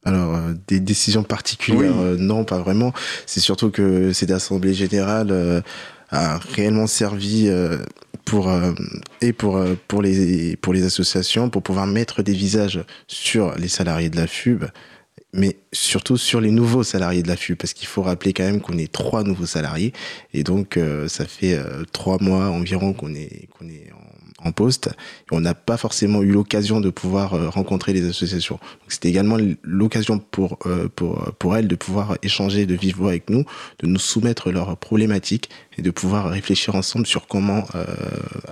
alors, 0.03 0.35
euh, 0.35 0.53
des 0.67 0.79
décisions 0.79 1.23
particulières, 1.23 1.95
oui. 1.95 2.03
euh, 2.03 2.17
non, 2.17 2.43
pas 2.43 2.57
vraiment. 2.57 2.91
C'est 3.25 3.39
surtout 3.39 3.69
que 3.69 4.13
cette 4.13 4.31
assemblée 4.31 4.73
générale 4.73 5.29
euh, 5.31 5.61
a 6.09 6.37
réellement 6.37 6.87
servi 6.87 7.47
euh, 7.47 7.77
pour 8.25 8.49
euh, 8.49 8.73
et 9.21 9.31
pour 9.31 9.57
euh, 9.57 9.75
pour 9.87 10.01
les 10.01 10.55
pour 10.57 10.73
les 10.73 10.83
associations 10.83 11.49
pour 11.49 11.61
pouvoir 11.63 11.85
mettre 11.85 12.23
des 12.23 12.33
visages 12.33 12.83
sur 13.07 13.55
les 13.57 13.67
salariés 13.67 14.09
de 14.09 14.17
la 14.17 14.27
FUB 14.27 14.65
mais 15.33 15.55
surtout 15.71 16.17
sur 16.17 16.41
les 16.41 16.51
nouveaux 16.51 16.83
salariés 16.83 17.23
de 17.23 17.29
la 17.29 17.37
FUB, 17.37 17.55
parce 17.55 17.71
qu'il 17.71 17.87
faut 17.87 18.01
rappeler 18.01 18.33
quand 18.33 18.43
même 18.43 18.59
qu'on 18.59 18.77
est 18.77 18.91
trois 18.91 19.23
nouveaux 19.23 19.45
salariés, 19.45 19.93
et 20.33 20.43
donc 20.43 20.75
euh, 20.75 21.07
ça 21.07 21.23
fait 21.23 21.57
trois 21.93 22.17
mois 22.19 22.47
environ 22.49 22.91
qu'on 22.91 23.13
est, 23.13 23.47
qu'on 23.57 23.69
est 23.69 23.87
en, 23.93 24.00
en, 24.43 24.51
poste, 24.51 24.89
on 25.32 25.41
n'a 25.41 25.54
pas 25.54 25.77
forcément 25.77 26.21
eu 26.21 26.32
l'occasion 26.32 26.82
de 26.82 26.89
pouvoir 26.89 27.34
euh, 27.34 27.49
rencontrer 27.49 27.93
les 27.93 28.08
associations. 28.08 28.60
C'était 28.88 29.10
également 29.10 29.38
l'occasion 29.63 30.19
pour, 30.19 30.60
euh, 30.65 30.88
pour, 30.95 31.34
pour 31.39 31.56
elles 31.56 31.67
de 31.67 31.75
pouvoir 31.75 32.17
échanger 32.23 32.65
de 32.65 32.75
vive 32.75 32.97
voix 32.97 33.10
avec 33.10 33.30
nous, 33.30 33.45
de 33.80 33.88
nous 33.88 33.99
soumettre 33.99 34.51
leurs 34.51 34.77
problématiques, 34.77 35.49
et 35.77 35.82
de 35.82 35.91
pouvoir 35.91 36.30
réfléchir 36.30 36.75
ensemble 36.75 37.08
sur 37.08 37.27
comment 37.27 37.65
euh, 37.75 37.86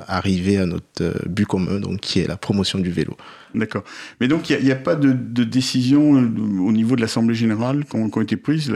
arriver 0.08 0.58
à 0.58 0.65
notre 0.65 1.28
but 1.28 1.45
commun, 1.45 1.80
donc 1.80 1.99
qui 1.99 2.19
est 2.19 2.28
la 2.28 2.38
promotion 2.38 2.80
du 2.80 2.91
vélo. 2.91 3.17
D'accord. 3.54 3.84
Mais 4.21 4.28
donc, 4.28 4.49
il 4.49 4.63
n'y 4.63 4.71
a, 4.71 4.75
pas 4.75 4.95
de, 4.95 5.12
de 5.12 5.43
décision 5.43 6.12
au 6.12 6.71
niveau 6.71 6.95
de 6.95 7.02
l'Assemblée 7.02 7.36
générale 7.36 7.86
qui 7.86 7.95
ont, 7.95 8.21
été 8.21 8.38
prises. 8.38 8.71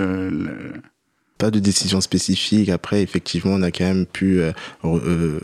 Pas 1.44 1.52
de 1.52 1.60
décision 1.60 2.00
spécifique. 2.00 2.70
Après, 2.70 3.02
effectivement, 3.02 3.56
on 3.56 3.64
a 3.64 3.70
quand 3.70 3.84
même 3.84 4.06
pu... 4.06 4.40
Euh, 4.40 4.54
euh, 4.86 5.42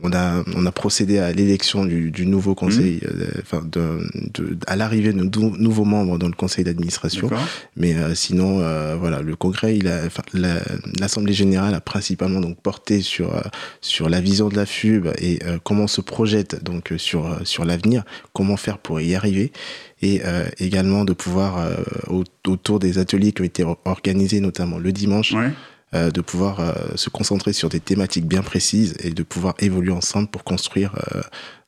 on, 0.00 0.12
a, 0.12 0.44
on 0.54 0.64
a 0.64 0.70
procédé 0.70 1.18
à 1.18 1.32
l'élection 1.32 1.84
du, 1.84 2.12
du, 2.12 2.24
nouveau 2.24 2.54
conseil, 2.54 2.98
mmh. 3.02 3.08
euh, 3.08 3.26
enfin, 3.40 3.60
de, 3.64 3.98
de, 4.32 4.56
à 4.68 4.76
l'arrivée 4.76 5.12
de 5.12 5.18
nou 5.18 5.56
nouveaux 5.58 5.84
membres 5.84 6.18
dans 6.18 6.28
le 6.28 6.34
conseil 6.34 6.62
d'administration. 6.62 7.28
Mais 7.76 7.96
sinon, 8.14 8.58
voilà, 8.96 9.22
le 9.22 9.34
congrès, 9.34 9.76
il 9.76 9.88
a, 9.88 10.02
l'Assemblée 11.00 11.32
la, 11.32 11.36
générale 11.36 11.74
a 11.74 11.80
principalement 11.80 12.38
donc 12.38 12.60
porté 12.60 13.00
sur, 13.00 13.34
sur 13.80 14.08
la 14.08 14.20
vision 14.20 14.50
de 14.50 14.54
la 14.54 14.66
FUB 14.66 15.08
et 15.18 15.40
comment 15.64 15.84
on 15.84 15.88
se 15.88 16.00
projette 16.00 16.62
donc 16.62 16.92
sur, 16.96 17.40
sur 17.42 17.64
l'avenir, 17.64 18.04
comment 18.32 18.56
faire 18.56 18.78
pour 18.78 19.00
y 19.00 19.16
arriver 19.16 19.50
et 20.02 20.22
euh, 20.24 20.46
également 20.58 21.04
de 21.04 21.12
pouvoir, 21.12 21.58
euh, 21.58 21.74
autour 22.46 22.78
des 22.78 22.98
ateliers 22.98 23.32
qui 23.32 23.42
ont 23.42 23.44
été 23.44 23.64
organisés, 23.84 24.40
notamment 24.40 24.78
le 24.78 24.92
dimanche, 24.92 25.32
ouais. 25.32 25.52
euh, 25.94 26.10
de 26.10 26.20
pouvoir 26.20 26.74
se 26.94 27.10
concentrer 27.10 27.52
sur 27.52 27.68
des 27.68 27.80
thématiques 27.80 28.26
bien 28.26 28.42
précises 28.42 28.94
et 29.00 29.10
de 29.10 29.22
pouvoir 29.22 29.54
évoluer 29.58 29.92
ensemble 29.92 30.28
pour 30.28 30.44
construire 30.44 30.94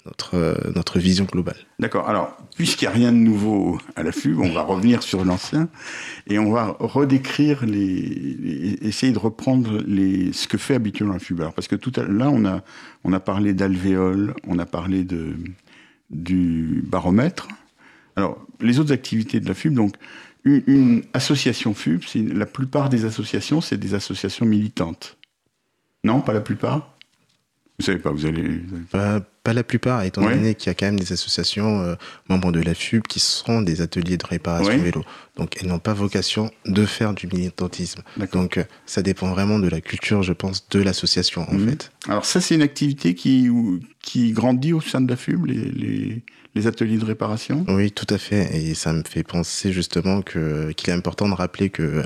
notre, 0.07 0.73
notre 0.75 0.99
vision 0.99 1.27
globale. 1.31 1.57
D'accord. 1.79 2.09
Alors, 2.09 2.37
puisqu'il 2.57 2.87
n'y 2.87 2.89
a 2.89 2.95
rien 2.95 3.13
de 3.13 3.19
nouveau 3.19 3.79
à 3.97 4.03
la 4.03 4.13
FUB, 4.13 4.41
on 4.41 4.53
va 4.53 4.63
revenir 4.63 5.03
sur 5.03 5.25
l'ancien 5.25 5.69
et 6.27 6.39
on 6.39 6.51
va 6.51 6.77
redécrire 6.81 7.65
les, 7.67 8.37
les, 8.41 8.79
essayer 8.83 9.13
de 9.13 9.19
reprendre 9.19 9.81
les, 9.87 10.33
ce 10.33 10.49
que 10.49 10.59
fait 10.59 10.75
habituellement 10.75 11.15
la 11.15 11.21
FUB. 11.21 11.41
Alors, 11.41 11.53
parce 11.53 11.69
que 11.69 11.77
tout 11.77 11.93
à 11.97 12.05
là, 12.05 12.31
on 12.31 12.45
a, 12.47 12.63
on 13.05 13.13
a 13.13 13.21
parlé 13.21 13.53
d'alvéole, 13.53 14.35
on 14.47 14.59
a 14.59 14.67
parlé 14.67 15.05
de, 15.05 15.37
du 16.11 16.83
baromètre. 16.87 17.49
Alors, 18.17 18.45
les 18.61 18.79
autres 18.79 18.93
activités 18.93 19.41
de 19.41 19.49
la 19.49 19.55
FUB, 19.55 19.75
donc, 19.75 19.97
une, 20.45 20.63
une 20.67 21.03
association 21.13 21.75
FUB, 21.75 22.03
la 22.15 22.47
plupart 22.47 22.89
des 22.89 23.05
associations, 23.05 23.61
c'est 23.61 23.79
des 23.79 23.95
associations 23.95 24.47
militantes. 24.47 25.17
Non, 26.05 26.21
pas 26.21 26.33
la 26.33 26.41
plupart? 26.41 26.93
Vous 27.79 27.87
savez 27.87 27.99
pas, 27.99 28.11
vous 28.11 28.27
allez. 28.27 28.61
Pas 28.91 29.53
la 29.53 29.65
plupart, 29.65 30.05
étant 30.05 30.23
donné 30.23 30.55
qu'il 30.55 30.69
y 30.69 30.71
a 30.71 30.75
quand 30.75 30.87
même 30.87 31.01
des 31.01 31.13
associations 31.13 31.81
euh, 31.81 31.95
membres 32.29 32.53
de 32.53 32.61
la 32.61 32.75
FUB 32.75 33.03
qui 33.03 33.19
sont 33.19 33.61
des 33.61 33.81
ateliers 33.81 34.17
de 34.17 34.25
réparation 34.25 34.79
vélo. 34.79 35.05
Donc, 35.37 35.57
elles 35.61 35.67
n'ont 35.67 35.81
pas 35.81 35.95
vocation 35.95 36.53
de 36.65 36.87
faire 36.87 37.13
du 37.13 37.27
militantisme. 37.27 38.03
Donc, 38.33 38.59
euh, 38.59 38.65
ça 38.87 39.03
dépend 39.03 39.31
vraiment 39.31 39.59
de 39.59 39.69
la 39.69 39.81
culture, 39.81 40.23
je 40.23 40.33
pense, 40.33 40.69
de 40.69 40.81
l'association, 40.81 41.51
en 41.51 41.55
mhm. 41.55 41.71
fait. 41.71 41.91
Alors, 42.07 42.25
ça, 42.25 42.41
c'est 42.41 42.55
une 42.55 42.63
activité 42.63 43.17
qui, 43.17 43.51
qui 44.01 44.31
grandit 44.31 44.73
au 44.75 44.81
sein 44.81 45.01
de 45.01 45.11
la 45.11 45.17
FUB, 45.17 45.47
les, 45.47 45.65
les, 45.65 46.23
ateliers 46.67 46.99
de 46.99 47.05
réparation? 47.05 47.65
Oui, 47.69 47.91
tout 47.91 48.07
à 48.11 48.19
fait. 48.19 48.55
Et 48.57 48.75
ça 48.75 48.93
me 48.93 49.03
fait 49.09 49.23
penser 49.23 49.73
justement 49.73 50.23
que 50.23 50.73
qu'il 50.73 50.91
est 50.91 50.97
important 50.97 51.29
de 51.29 51.35
rappeler 51.35 51.71
que 51.71 52.03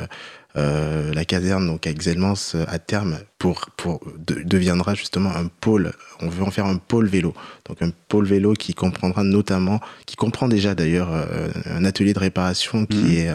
euh, 0.57 1.13
la 1.13 1.27
caserne 1.27 1.67
donc 1.67 1.87
à 1.87 1.91
Exelmans 1.91 2.35
euh, 2.55 2.65
à 2.69 2.79
terme 2.79 3.19
pour 3.37 3.67
pour 3.77 4.01
deviendra 4.19 4.95
justement 4.95 5.31
un 5.31 5.49
pôle. 5.49 5.93
On 6.21 6.29
veut 6.29 6.45
en 6.45 6.51
faire 6.51 6.65
un 6.65 6.79
pôle 6.79 7.09
vélo. 7.09 7.35
Donc 7.69 7.83
un 7.83 7.91
pôle 8.09 8.27
vélo 8.27 8.55
qui 8.55 8.73
comprendra 8.73 9.23
notamment 9.23 9.81
qui 10.07 10.17
comprend 10.17 10.49
déjà 10.49 10.75
d'ailleurs 10.75 11.11
euh, 11.13 11.49
un 11.67 11.85
atelier 11.85 12.15
de 12.15 12.19
réparation 12.19 12.87
qui 12.87 12.97
mmh. 12.97 13.11
est 13.13 13.31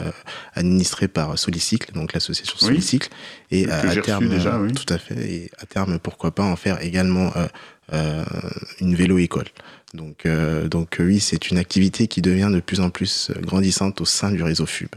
administré 0.55 1.07
par 1.07 1.37
Solicycle 1.37 1.91
donc 1.93 2.13
l'association 2.13 2.57
Solicycle. 2.57 3.09
Et 3.51 3.69
à, 3.69 3.95
terme 4.01 4.27
déjà, 4.27 4.59
tout 4.75 4.91
à 4.91 4.97
fait. 4.97 5.15
Et 5.15 5.51
à 5.59 5.67
terme 5.67 5.99
pourquoi 5.99 6.31
pas 6.31 6.43
en 6.43 6.55
faire 6.55 6.81
également 6.81 7.33
une 7.91 8.95
vélo 8.95 9.19
école. 9.19 9.47
Donc 9.93 10.27
donc 10.65 10.97
oui 10.99 11.19
c'est 11.19 11.51
une 11.51 11.59
activité 11.59 12.07
qui 12.07 12.23
devient 12.23 12.49
de 12.51 12.61
plus 12.61 12.79
en 12.79 12.89
plus 12.89 13.31
grandissante 13.41 14.01
au 14.01 14.05
sein 14.05 14.31
du 14.31 14.41
réseau 14.41 14.65
FUB 14.65 14.89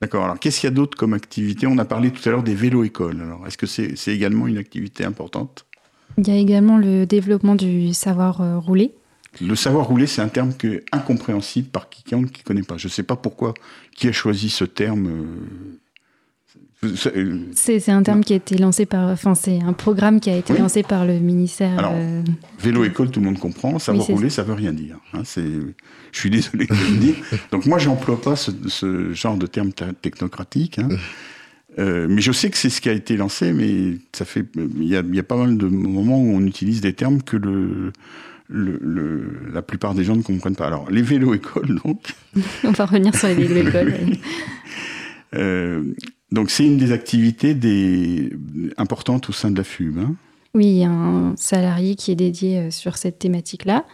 D'accord. 0.00 0.24
Alors, 0.24 0.38
qu'est-ce 0.38 0.60
qu'il 0.60 0.68
y 0.68 0.72
a 0.72 0.74
d'autre 0.74 0.96
comme 0.96 1.12
activité? 1.12 1.66
On 1.66 1.78
a 1.78 1.84
parlé 1.84 2.10
tout 2.10 2.26
à 2.26 2.32
l'heure 2.32 2.42
des 2.42 2.54
vélos-écoles. 2.54 3.20
Alors, 3.20 3.46
est-ce 3.46 3.58
que 3.58 3.66
c'est 3.66 4.14
également 4.14 4.46
une 4.46 4.58
activité 4.58 5.04
importante? 5.04 5.66
Il 6.18 6.26
y 6.26 6.30
a 6.30 6.36
également 6.36 6.78
le 6.78 7.06
développement 7.06 7.54
du 7.54 7.92
savoir 7.94 8.40
euh, 8.40 8.58
rouler. 8.58 8.94
Le 9.40 9.54
savoir 9.54 9.86
rouler, 9.86 10.06
c'est 10.06 10.22
un 10.22 10.28
terme 10.28 10.54
qui 10.54 10.66
est 10.66 10.84
incompréhensible 10.90 11.68
par 11.68 11.88
quiconque 11.88 12.32
qui 12.32 12.40
ne 12.40 12.44
connaît 12.44 12.62
pas. 12.62 12.78
Je 12.78 12.88
ne 12.88 12.90
sais 12.90 13.04
pas 13.04 13.16
pourquoi, 13.16 13.54
qui 13.94 14.08
a 14.08 14.12
choisi 14.12 14.50
ce 14.50 14.64
terme. 14.64 15.06
Euh, 15.06 15.79
c'est 17.54 17.90
un 17.90 18.02
terme 18.02 18.24
qui 18.24 18.32
a 18.32 18.36
été 18.36 18.56
lancé 18.56 18.86
par, 18.86 19.10
enfin 19.10 19.34
c'est 19.34 19.60
un 19.60 19.74
programme 19.74 20.18
qui 20.18 20.30
a 20.30 20.36
été 20.36 20.56
lancé 20.56 20.82
par 20.82 21.04
le 21.04 21.18
ministère. 21.18 21.78
Alors, 21.78 21.92
euh, 21.94 22.22
vélo 22.58 22.84
école, 22.84 23.10
tout 23.10 23.20
le 23.20 23.26
monde 23.26 23.38
comprend. 23.38 23.78
Savoir 23.78 24.06
rouler, 24.06 24.30
ça 24.30 24.42
veut 24.42 24.54
rien 24.54 24.72
dire. 24.72 24.96
Hein, 25.12 25.22
c'est, 25.24 25.42
je 26.12 26.18
suis 26.18 26.30
désolé 26.30 26.66
de 26.66 26.72
le 26.74 26.98
dire. 26.98 27.14
Donc 27.52 27.66
moi, 27.66 27.78
j'emploie 27.78 28.20
pas 28.20 28.34
ce, 28.34 29.12
genre 29.12 29.36
de 29.36 29.46
terme 29.46 29.72
technocratique. 29.72 30.78
Hein. 30.78 30.88
Euh, 31.78 32.06
mais 32.08 32.20
je 32.20 32.32
sais 32.32 32.50
que 32.50 32.56
c'est 32.56 32.70
ce 32.70 32.80
qui 32.80 32.88
a 32.88 32.92
été 32.92 33.16
lancé, 33.16 33.52
mais 33.52 33.98
ça 34.12 34.24
fait, 34.24 34.46
il 34.56 34.88
y 34.88 34.96
a, 34.96 35.22
pas 35.22 35.36
mal 35.36 35.56
de 35.56 35.66
moments 35.66 36.20
où 36.20 36.34
on 36.34 36.44
utilise 36.46 36.80
des 36.80 36.94
termes 36.94 37.22
que 37.22 37.36
le, 37.36 37.92
le, 38.48 39.50
la 39.52 39.62
plupart 39.62 39.94
des 39.94 40.04
gens 40.04 40.16
ne 40.16 40.22
comprennent 40.22 40.56
pas. 40.56 40.66
Alors, 40.66 40.90
les 40.90 41.02
vélos-écoles, 41.02 41.80
donc. 41.84 42.00
on 42.64 42.72
va 42.72 42.86
revenir 42.86 43.14
sur 43.14 43.28
les 43.28 43.34
vélos-écoles. 43.34 43.94
euh, 45.34 45.84
donc 46.32 46.50
c'est 46.50 46.64
une 46.64 46.76
des 46.76 46.92
activités 46.92 47.54
des... 47.54 48.30
importantes 48.76 49.28
au 49.28 49.32
sein 49.32 49.50
de 49.50 49.56
la 49.56 49.64
FUB. 49.64 49.98
Hein. 49.98 50.14
oui, 50.54 50.66
il 50.66 50.76
y 50.78 50.84
a 50.84 50.90
un 50.90 51.34
salarié 51.36 51.96
qui 51.96 52.12
est 52.12 52.16
dédié 52.16 52.58
euh, 52.58 52.70
sur 52.70 52.96
cette 52.96 53.18
thématique-là. 53.18 53.84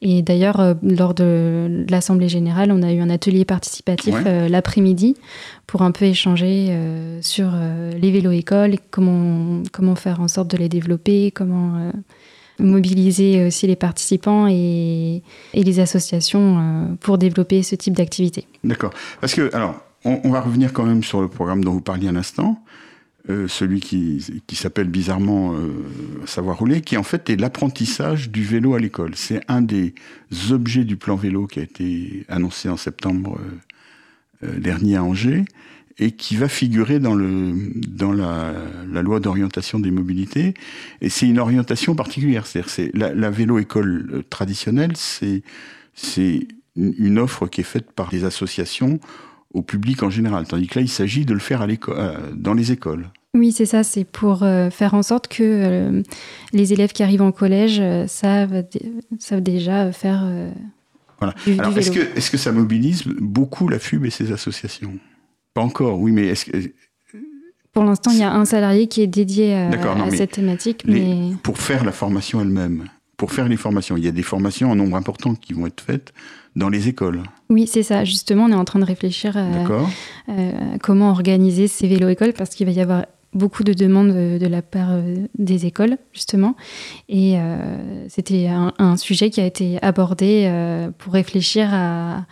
Et 0.00 0.22
d'ailleurs, 0.22 0.60
euh, 0.60 0.74
lors 0.82 1.12
de 1.12 1.84
l'Assemblée 1.90 2.28
générale, 2.28 2.72
on 2.72 2.82
a 2.82 2.92
eu 2.92 3.00
un 3.00 3.10
atelier 3.10 3.44
participatif 3.44 4.14
euh, 4.26 4.48
l'après-midi 4.48 5.16
pour 5.66 5.82
un 5.82 5.90
peu 5.90 6.06
échanger 6.06 6.76
sur 7.22 7.52
les 7.98 8.10
vélos-écoles, 8.10 8.76
comment, 8.90 9.62
comment 9.72 9.94
faire 9.94 10.20
en 10.20 10.28
sorte 10.28 10.50
de 10.50 10.58
les 10.58 10.68
développer, 10.68 11.30
comment 11.30 11.90
mobiliser 12.58 13.46
aussi 13.46 13.66
les 13.66 13.76
participants 13.76 14.46
et, 14.48 15.22
et 15.54 15.64
les 15.64 15.80
associations 15.80 16.94
pour 17.00 17.16
développer 17.16 17.62
ce 17.62 17.74
type 17.74 17.96
d'activité. 17.96 18.46
D'accord. 18.64 18.90
Parce 19.22 19.32
que, 19.32 19.54
alors, 19.54 19.80
on, 20.04 20.30
va 20.30 20.40
revenir 20.40 20.72
quand 20.72 20.84
même 20.84 21.02
sur 21.02 21.20
le 21.20 21.28
programme 21.28 21.64
dont 21.64 21.72
vous 21.72 21.80
parliez 21.80 22.08
un 22.08 22.16
instant, 22.16 22.62
euh, 23.30 23.46
celui 23.46 23.78
qui, 23.80 24.20
s'appelle 24.52 24.88
bizarrement 24.88 25.54
euh, 25.54 25.68
Savoir 26.26 26.58
rouler, 26.58 26.80
qui 26.80 26.96
en 26.96 27.04
fait 27.04 27.30
est 27.30 27.36
l'apprentissage 27.36 28.30
du 28.30 28.42
vélo 28.42 28.74
à 28.74 28.80
l'école. 28.80 29.12
C'est 29.14 29.40
un 29.46 29.62
des 29.62 29.94
objets 30.50 30.84
du 30.84 30.96
plan 30.96 31.14
vélo 31.14 31.46
qui 31.46 31.60
a 31.60 31.62
été 31.62 32.24
annoncé 32.28 32.68
en 32.68 32.76
septembre 32.76 33.38
euh, 34.42 34.58
dernier 34.58 34.96
à 34.96 35.04
Angers 35.04 35.44
et 35.98 36.12
qui 36.12 36.36
va 36.36 36.48
figurer 36.48 36.98
dans, 36.98 37.14
le, 37.14 37.54
dans 37.86 38.12
la, 38.12 38.54
loi 39.02 39.20
d'orientation 39.20 39.78
des 39.78 39.92
mobilités. 39.92 40.54
Et 41.00 41.08
c'est 41.08 41.28
une 41.28 41.38
orientation 41.38 41.94
particulière. 41.94 42.46
C'est-à-dire 42.46 42.70
c'est 42.70 42.90
la, 42.94 43.14
la 43.14 43.30
vélo-école 43.30 44.24
traditionnelle, 44.30 44.94
c'est 44.96 45.42
une 46.74 47.18
offre 47.18 47.46
qui 47.46 47.60
est 47.60 47.64
faite 47.64 47.92
par 47.92 48.08
des 48.08 48.24
associations 48.24 48.98
au 49.54 49.62
public 49.62 50.02
en 50.02 50.10
général. 50.10 50.46
Tandis 50.46 50.66
que 50.66 50.78
là, 50.78 50.82
il 50.82 50.88
s'agit 50.88 51.24
de 51.24 51.32
le 51.32 51.40
faire 51.40 51.62
à 51.62 51.66
euh, 51.66 52.18
dans 52.34 52.54
les 52.54 52.72
écoles. 52.72 53.08
Oui, 53.34 53.52
c'est 53.52 53.66
ça. 53.66 53.82
C'est 53.82 54.04
pour 54.04 54.42
euh, 54.42 54.70
faire 54.70 54.94
en 54.94 55.02
sorte 55.02 55.28
que 55.28 55.42
euh, 55.42 56.02
les 56.52 56.72
élèves 56.72 56.92
qui 56.92 57.02
arrivent 57.02 57.22
en 57.22 57.32
collège 57.32 57.82
savent, 58.06 58.64
savent, 59.18 59.40
déjà 59.40 59.90
faire. 59.92 60.28
voilà. 61.18 61.34
Alors, 61.58 61.76
est-ce 61.76 61.90
que, 61.90 62.00
est 62.00 62.30
que 62.30 62.36
ça 62.36 62.52
mobilise 62.52 63.04
beaucoup 63.04 63.68
la 63.68 63.78
FUB 63.78 64.04
et 64.04 64.10
ses 64.10 64.32
associations? 64.32 64.98
Pas 65.54 65.62
encore, 65.62 65.98
oui, 65.98 66.12
mais 66.12 66.26
est-ce 66.26 66.46
que. 66.46 66.72
Pour 67.72 67.84
l'instant, 67.84 68.10
il 68.10 68.18
y 68.18 68.22
a 68.22 68.34
un 68.34 68.44
salarié 68.44 68.86
qui 68.86 69.00
est 69.00 69.06
dédié 69.06 69.54
à, 69.54 69.70
cette 70.10 70.32
thématique. 70.32 70.84
Mais... 70.86 71.30
Pour 71.42 71.56
faire 71.56 71.86
la 71.86 71.92
formation 71.92 72.42
elle-même, 72.42 72.84
pour 73.16 73.32
faire 73.32 73.48
les 73.48 73.56
formations, 73.56 73.96
il 73.96 74.04
y 74.04 74.08
a 74.08 74.12
des 74.12 74.22
formations 74.22 74.70
en 74.70 74.74
nombre 74.74 74.94
important 74.94 75.34
qui 75.34 75.54
vont 75.54 75.66
être 75.66 75.80
faites 75.80 76.12
dans 76.56 76.68
les 76.68 76.88
écoles. 76.88 77.22
Oui, 77.50 77.66
c'est 77.66 77.82
ça. 77.82 78.04
Justement, 78.04 78.44
on 78.44 78.50
est 78.50 78.54
en 78.54 78.64
train 78.64 78.78
de 78.78 78.84
réfléchir 78.84 79.36
à, 79.36 79.42
euh, 80.28 80.52
comment 80.82 81.10
organiser 81.10 81.68
ces 81.68 81.88
vélos-écoles 81.88 82.32
parce 82.32 82.50
qu'il 82.50 82.66
va 82.66 82.72
y 82.72 82.80
avoir 82.80 83.06
beaucoup 83.34 83.64
de 83.64 83.72
demandes 83.72 84.12
de, 84.12 84.46
la 84.46 84.60
part 84.60 84.90
euh, 84.90 85.26
des 85.38 85.64
écoles, 85.64 85.96
justement. 86.12 86.54
Et 87.08 87.38
euh, 87.38 88.06
c'était 88.08 88.48
un, 88.48 88.96
sujet 88.96 89.30
qui 89.30 89.40
a 89.40 89.46
été 89.46 89.78
abordé 89.82 90.50
pour 90.98 91.14
réfléchir 91.14 91.70
à, 91.72 92.26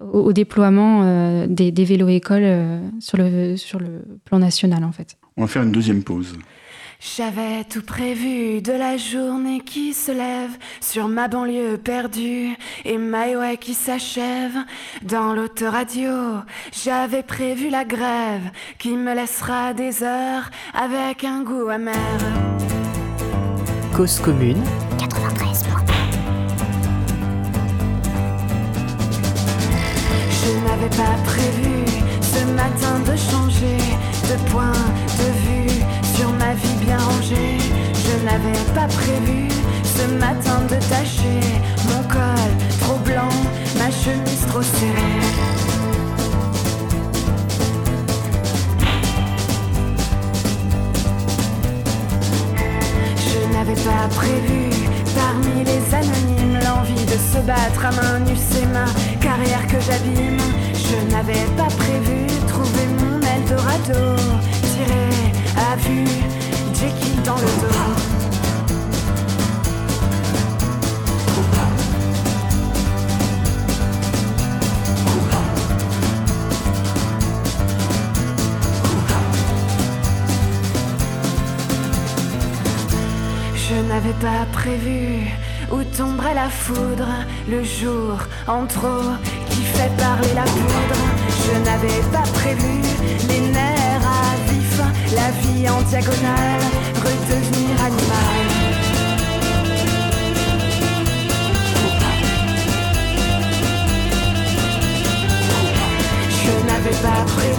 au, 0.00 0.32
déploiement 0.32 1.46
des, 1.46 1.72
des 1.72 1.84
vélos-écoles 1.84 2.80
sur, 3.00 3.18
le, 3.18 3.56
sur 3.56 3.80
le 3.80 4.04
plan 4.24 4.38
national, 4.38 4.84
en 4.84 4.92
fait. 4.92 5.16
On 5.36 5.42
va 5.42 5.48
faire 5.48 5.62
une 5.62 5.72
deuxième 5.72 6.04
pause. 6.04 6.36
J'avais 7.00 7.64
tout 7.64 7.82
prévu 7.82 8.62
de 8.62 8.72
la 8.72 8.96
journée 8.96 9.60
qui 9.60 9.92
se 9.92 10.12
lève 10.12 10.56
sur 10.80 11.08
ma 11.08 11.28
banlieue 11.28 11.76
perdue 11.76 12.56
et 12.84 12.98
My 12.98 13.58
qui 13.58 13.74
s'achève 13.74 14.56
dans 15.02 15.32
l'autoradio. 15.32 16.12
J'avais 16.72 17.22
prévu 17.22 17.68
la 17.70 17.84
grève 17.84 18.50
qui 18.78 18.90
me 18.90 19.14
laissera 19.14 19.74
des 19.74 20.02
heures 20.02 20.50
avec 20.72 21.24
un 21.24 21.42
goût 21.42 21.68
amer. 21.68 21.94
Cause 23.94 24.18
commune 24.20 24.62
93 24.98 25.64
Je 30.30 30.68
n'avais 30.68 30.90
pas 30.90 31.16
prévu 31.24 31.84
ce 32.20 32.44
matin 32.52 32.98
de 33.00 33.16
changer 33.16 33.78
de 34.30 34.50
point 34.50 34.72
vie 36.54 36.84
bien 36.84 36.98
rangée. 36.98 37.58
Je 37.94 38.24
n'avais 38.24 38.58
pas 38.74 38.86
prévu 38.86 39.48
ce 39.84 40.06
matin 40.18 40.60
de 40.68 40.76
tacher 40.88 41.23
pas 84.24 84.46
prévu 84.52 85.26
où 85.70 85.84
tomberait 85.96 86.34
la 86.34 86.48
foudre 86.48 87.08
le 87.46 87.62
jour 87.62 88.16
en 88.46 88.64
trop 88.66 89.10
qui 89.50 89.62
fait 89.74 89.94
parler 89.98 90.32
la 90.34 90.44
poudre. 90.44 91.00
Je 91.44 91.54
n'avais 91.66 92.00
pas 92.10 92.26
prévu 92.40 92.74
les 93.28 93.40
nerfs 93.52 94.08
à 94.22 94.50
vif, 94.50 94.80
la 95.20 95.30
vie 95.42 95.68
en 95.68 95.82
diagonale, 95.82 96.64
redevenir 97.04 97.74
animal. 97.90 98.36
Je 106.40 106.52
n'avais 106.66 106.96
pas 107.06 107.20
prévu. 107.36 107.53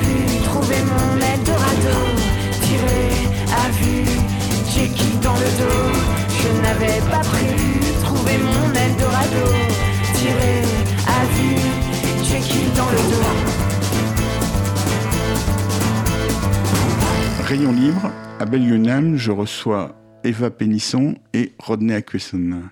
À 18.39 18.45
Belle-Yonam, 18.45 19.15
je 19.17 19.31
reçois 19.31 19.95
Eva 20.23 20.49
Pénisson 20.49 21.15
et 21.33 21.53
Rodney 21.57 21.93
Acquesson. 21.93 22.63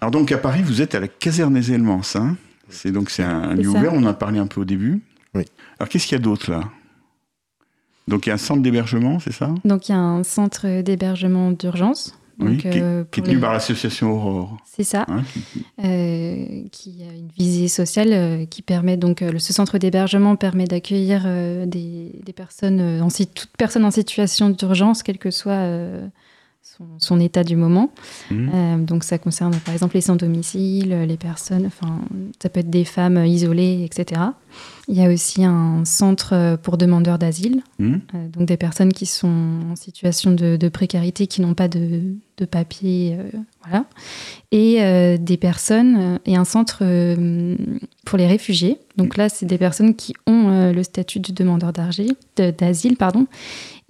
Alors 0.00 0.10
donc 0.10 0.30
à 0.30 0.38
Paris, 0.38 0.62
vous 0.62 0.82
êtes 0.82 0.94
à 0.94 1.00
la 1.00 1.08
caserne 1.08 1.54
des 1.54 1.72
Allemands, 1.72 2.02
hein 2.14 2.36
C'est 2.68 2.92
donc 2.92 3.10
c'est 3.10 3.22
un 3.22 3.54
lieu 3.54 3.68
ouvert, 3.68 3.94
on 3.94 4.02
en 4.04 4.06
a 4.06 4.14
parlé 4.14 4.38
un 4.38 4.46
peu 4.46 4.60
au 4.60 4.64
début. 4.64 5.00
Oui. 5.34 5.44
Alors 5.78 5.88
qu'est-ce 5.88 6.06
qu'il 6.06 6.18
y 6.18 6.20
a 6.20 6.22
d'autre 6.22 6.50
là? 6.50 6.64
Donc 8.08 8.26
il 8.26 8.28
y 8.28 8.32
a 8.32 8.34
un 8.34 8.38
centre 8.38 8.62
d'hébergement, 8.62 9.18
c'est 9.20 9.32
ça? 9.32 9.54
Donc 9.64 9.88
il 9.88 9.92
y 9.92 9.94
a 9.94 9.98
un 9.98 10.22
centre 10.22 10.82
d'hébergement 10.82 11.50
d'urgence. 11.50 12.18
Oui, 12.40 12.56
qui, 12.58 12.68
euh, 12.68 13.04
qui 13.10 13.18
est 13.18 13.22
pour 13.22 13.24
tenu 13.24 13.34
les- 13.34 13.40
par 13.40 13.52
l'association 13.52 14.12
Aurore. 14.12 14.56
C'est 14.64 14.84
ça. 14.84 15.06
hein, 15.08 15.22
qui- 15.32 15.64
euh, 15.84 16.62
qui 16.70 17.02
a 17.02 17.12
une 17.12 17.28
visée 17.36 17.68
sociale 17.68 18.12
euh, 18.12 18.44
qui 18.46 18.62
permet 18.62 18.96
donc 18.96 19.22
euh, 19.22 19.38
ce 19.38 19.52
centre 19.52 19.78
d'hébergement 19.78 20.36
permet 20.36 20.66
d'accueillir 20.66 21.24
euh, 21.26 21.66
des, 21.66 22.12
des 22.24 22.32
personnes 22.32 22.80
euh, 22.80 23.00
en 23.02 23.10
si- 23.10 23.26
toute 23.26 23.50
personne 23.58 23.84
en 23.84 23.90
situation 23.90 24.50
d'urgence 24.50 25.02
quel 25.02 25.18
que 25.18 25.30
soit 25.30 25.52
euh, 25.52 26.06
son, 26.62 26.84
son 26.98 27.18
état 27.20 27.42
du 27.44 27.56
moment 27.56 27.90
Mhm. 28.30 28.50
Euh, 28.54 28.76
donc 28.78 29.02
ça 29.04 29.18
concerne 29.18 29.54
par 29.56 29.74
exemple 29.74 29.94
les 29.96 30.00
sans 30.02 30.16
domicile 30.16 30.90
les 31.08 31.16
personnes 31.16 31.66
enfin 31.66 31.98
ça 32.42 32.48
peut 32.50 32.60
être 32.60 32.70
des 32.70 32.84
femmes 32.84 33.16
euh, 33.16 33.26
isolées 33.26 33.82
etc 33.84 34.20
il 34.88 34.96
y 34.96 35.04
a 35.04 35.08
aussi 35.12 35.44
un 35.44 35.84
centre 35.84 36.32
euh, 36.32 36.56
pour 36.56 36.78
demandeurs 36.78 37.18
d'asile 37.18 37.62
Mhm. 37.78 38.00
euh, 38.14 38.28
donc 38.28 38.48
des 38.48 38.56
personnes 38.56 38.92
qui 38.92 39.06
sont 39.06 39.28
en 39.70 39.76
situation 39.76 40.32
de, 40.32 40.56
de 40.56 40.68
précarité, 40.68 41.26
qui 41.26 41.40
n'ont 41.40 41.54
pas 41.54 41.68
de, 41.68 42.02
de 42.38 42.44
papier, 42.44 43.16
euh, 43.18 43.38
voilà, 43.62 43.84
et 44.50 44.82
euh, 44.82 45.16
des 45.18 45.36
personnes 45.36 46.18
et 46.26 46.34
un 46.36 46.44
centre 46.44 46.82
pour 48.04 48.18
les 48.18 48.26
réfugiés. 48.26 48.78
Donc 48.96 49.16
là, 49.16 49.28
c'est 49.28 49.46
des 49.46 49.58
personnes 49.58 49.94
qui 49.94 50.14
ont 50.26 50.72
le 50.72 50.82
statut 50.82 51.20
de 51.20 51.32
demandeur 51.32 51.72
d'asile, 51.72 52.96
pardon. 52.96 53.26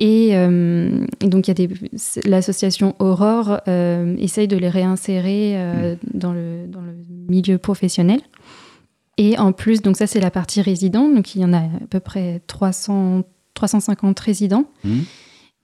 Et, 0.00 0.28
et 0.30 1.28
donc 1.28 1.48
il 1.48 1.50
y 1.50 1.50
a 1.50 1.54
des 1.54 1.68
l'association 2.26 2.94
Aurore 2.98 3.60
essaye 4.18 4.48
de 4.48 4.56
les 4.56 4.68
réinsérer 4.68 5.56
dans 6.12 6.32
le 6.32 6.66
dans 6.68 6.82
le 6.82 6.92
milieu 7.28 7.58
professionnel. 7.58 8.20
Et 9.18 9.36
en 9.38 9.52
plus, 9.52 9.82
donc 9.82 9.96
ça 9.96 10.06
c'est 10.06 10.20
la 10.20 10.30
partie 10.30 10.62
résident, 10.62 11.08
donc 11.08 11.34
il 11.34 11.42
y 11.42 11.44
en 11.44 11.52
a 11.52 11.58
à 11.58 11.86
peu 11.90 12.00
près 12.00 12.40
300, 12.46 13.24
350 13.54 14.18
résidents. 14.20 14.64
Mhm. 14.84 15.04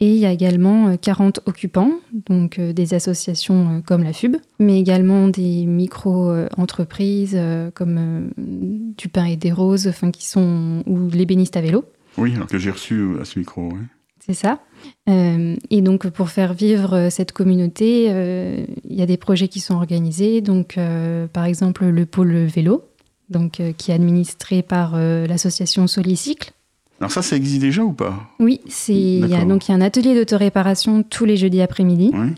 Et 0.01 0.13
il 0.13 0.19
y 0.19 0.27
a 0.27 0.33
également 0.33 0.89
euh, 0.89 0.97
40 0.97 1.41
occupants, 1.47 1.93
donc 2.13 2.59
euh, 2.59 2.73
des 2.73 2.95
associations 2.95 3.77
euh, 3.77 3.81
comme 3.81 4.03
la 4.03 4.13
FUB, 4.13 4.37
mais 4.59 4.81
également 4.81 5.29
des 5.29 5.67
micro-entreprises 5.67 7.37
euh, 7.37 7.71
comme 7.71 7.97
euh, 7.99 8.29
du 8.37 9.09
pain 9.09 9.27
et 9.27 9.37
des 9.37 9.53
roses, 9.53 9.87
enfin 9.87 10.11
qui 10.11 10.27
sont 10.27 10.83
ou 10.87 11.09
l'ébéniste 11.11 11.57
à 11.57 11.61
vélo. 11.61 11.85
Oui, 12.19 12.35
alors 12.35 12.49
que 12.49 12.59
j'ai 12.59 12.73
reçu 12.73 12.95
euh, 12.95 13.21
à 13.21 13.25
ce 13.25 13.39
micro. 13.39 13.69
ouais. 13.69 13.81
C'est 14.27 14.35
ça. 14.35 14.61
Euh, 15.09 15.55
et 15.71 15.83
donc, 15.83 16.09
pour 16.09 16.31
faire 16.31 16.55
vivre 16.55 16.95
euh, 16.95 17.11
cette 17.11 17.33
communauté, 17.33 18.07
euh, 18.09 18.65
il 18.89 18.97
y 18.97 19.03
a 19.03 19.07
des 19.07 19.19
projets 19.19 19.49
qui 19.49 19.61
sont 19.61 19.75
organisés. 19.75 20.41
Donc, 20.41 20.79
euh, 20.79 21.27
par 21.27 21.45
exemple, 21.45 21.85
le 21.85 22.07
pôle 22.07 22.33
vélo, 22.33 22.85
donc, 23.31 23.61
euh, 23.61 23.73
qui 23.77 23.91
est 23.91 23.95
administré 23.95 24.63
par 24.63 24.93
euh, 24.95 25.27
l'association 25.27 25.87
Solicycle. 25.87 26.53
Alors 27.01 27.11
ça, 27.11 27.23
ça 27.23 27.37
existe 27.37 27.61
déjà 27.61 27.83
ou 27.83 27.93
pas? 27.93 28.15
Oui, 28.39 28.61
c'est 28.69 28.95
il 28.95 29.27
y 29.29 29.35
a 29.35 29.45
donc 29.45 29.67
il 29.67 29.73
y 29.73 29.75
a 29.75 29.77
un 29.77 29.81
atelier 29.81 30.15
d'autoréparation 30.15 31.03
tous 31.03 31.25
les 31.25 31.37
jeudis 31.37 31.61
après-midi 31.61 32.11
Oui. 32.15 32.29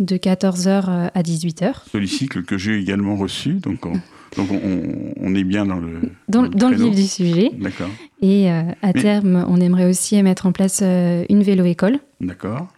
de 0.00 0.16
14h 0.16 1.10
à 1.14 1.22
18h. 1.22 1.72
Polycycle 1.90 2.44
que 2.44 2.58
j'ai 2.58 2.78
également 2.78 3.16
reçu, 3.16 3.54
donc 3.54 3.86
on, 3.86 3.92
donc 4.36 4.50
on, 4.52 5.12
on 5.18 5.34
est 5.34 5.44
bien 5.44 5.64
dans 5.66 5.76
le. 5.80 6.00
Dans, 6.28 6.42
le 6.42 6.48
dans 6.50 6.68
le 6.68 6.76
créneau. 6.76 6.90
vif 6.92 7.00
du 7.00 7.06
sujet. 7.08 7.50
D'accord, 7.58 7.88
Et 8.20 8.50
euh, 8.52 8.62
à 8.82 8.92
Mais- 8.94 9.00
terme, 9.02 9.44
on 9.48 9.60
aimerait 9.60 9.86
aussi 9.88 10.22
mettre 10.22 10.46
en 10.46 10.52
place 10.52 10.80
euh, 10.82 11.24
une 11.30 11.42
vélo-école. 11.42 11.98
d'accord. 12.20 12.68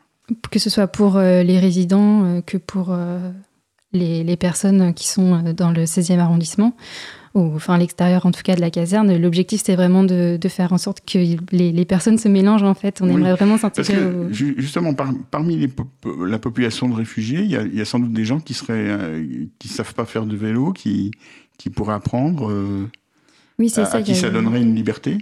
que 0.50 0.58
ce 0.60 0.70
soit 0.70 0.86
pour 0.86 1.16
euh, 1.16 1.42
les 1.42 1.58
résidents 1.58 2.24
euh, 2.24 2.40
que 2.42 2.56
pour 2.58 2.88
euh, 2.90 3.18
les, 3.94 4.22
les 4.24 4.36
personnes 4.36 4.92
qui 4.92 5.08
sont 5.08 5.34
euh, 5.46 5.52
dans 5.52 5.70
le 5.70 5.84
16e 5.84 6.18
arrondissement, 6.18 6.74
ou 7.34 7.54
enfin 7.56 7.74
à 7.74 7.78
l'extérieur 7.78 8.26
en 8.26 8.30
tout 8.32 8.42
cas 8.42 8.54
de 8.54 8.60
la 8.60 8.70
caserne. 8.70 9.16
L'objectif, 9.16 9.62
c'est 9.64 9.74
vraiment 9.74 10.04
de, 10.04 10.36
de 10.40 10.48
faire 10.48 10.72
en 10.72 10.78
sorte 10.78 10.98
que 11.04 11.18
les, 11.52 11.72
les 11.72 11.84
personnes 11.84 12.18
se 12.18 12.28
mélangent 12.28 12.62
en 12.62 12.74
fait. 12.74 13.00
On 13.00 13.06
Oui, 13.06 13.14
aimerait 13.14 13.32
vraiment 13.34 13.58
s'intégrer 13.58 14.04
au... 14.04 14.32
ju- 14.32 14.54
justement, 14.58 14.94
par- 14.94 15.12
parmi 15.30 15.56
les 15.56 15.68
pop- 15.68 15.88
la 16.26 16.38
population 16.38 16.88
de 16.88 16.94
réfugiés, 16.94 17.40
il 17.40 17.50
y, 17.50 17.56
a, 17.56 17.62
il 17.62 17.74
y 17.74 17.80
a 17.80 17.84
sans 17.84 17.98
doute 17.98 18.12
des 18.12 18.24
gens 18.24 18.38
qui 18.40 18.54
seraient 18.54 18.74
euh, 18.88 19.46
qui 19.58 19.68
savent 19.68 19.94
pas 19.94 20.04
faire 20.04 20.26
de 20.26 20.36
vélo, 20.36 20.72
qui 20.72 21.10
qui 21.58 21.70
pourraient 21.70 21.94
apprendre, 21.94 22.50
euh, 22.50 22.88
Oui, 23.58 23.68
c'est 23.70 23.82
à, 23.82 23.84
ça. 23.86 23.98
à 23.98 24.02
qui 24.02 24.12
a 24.12 24.14
ça 24.14 24.30
donnerait 24.30 24.60
une 24.62 24.74
liberté. 24.74 25.18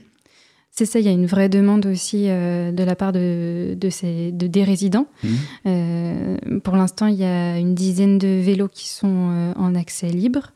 C'est 0.75 0.87
ça, 0.87 0.99
il 1.01 1.05
y 1.05 1.09
a 1.09 1.13
une 1.13 1.27
vraie 1.27 1.51
demande 1.51 1.85
aussi 1.85 2.25
euh, 2.29 2.73
de 2.73 2.83
la 2.83 2.97
part 2.97 3.13
de, 3.13 3.75
de 3.79 3.91
ces, 3.91 4.33
de, 4.33 4.47
des 4.47 4.65
résidents. 4.65 5.07
Mhm. 5.23 5.31
Euh, 5.67 6.37
pour 6.65 6.77
l'instant, 6.77 7.07
il 7.09 7.17
y 7.17 7.25
a 7.25 7.59
une 7.59 7.75
dizaine 7.75 8.17
de 8.17 8.41
vélos 8.41 8.69
qui 8.69 8.89
sont 8.89 9.29
euh, 9.33 9.53
en 9.57 9.75
accès 9.75 10.09
libre. 10.09 10.53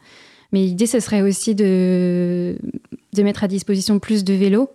Mais 0.53 0.61
l'idée, 0.61 0.87
ce 0.87 1.01
serait 1.01 1.21
aussi 1.21 1.55
de, 1.55 2.57
de 3.15 3.23
mettre 3.23 3.45
à 3.45 3.49
disposition 3.49 3.99
plus 3.99 4.25
de 4.25 4.33
vélos 4.33 4.71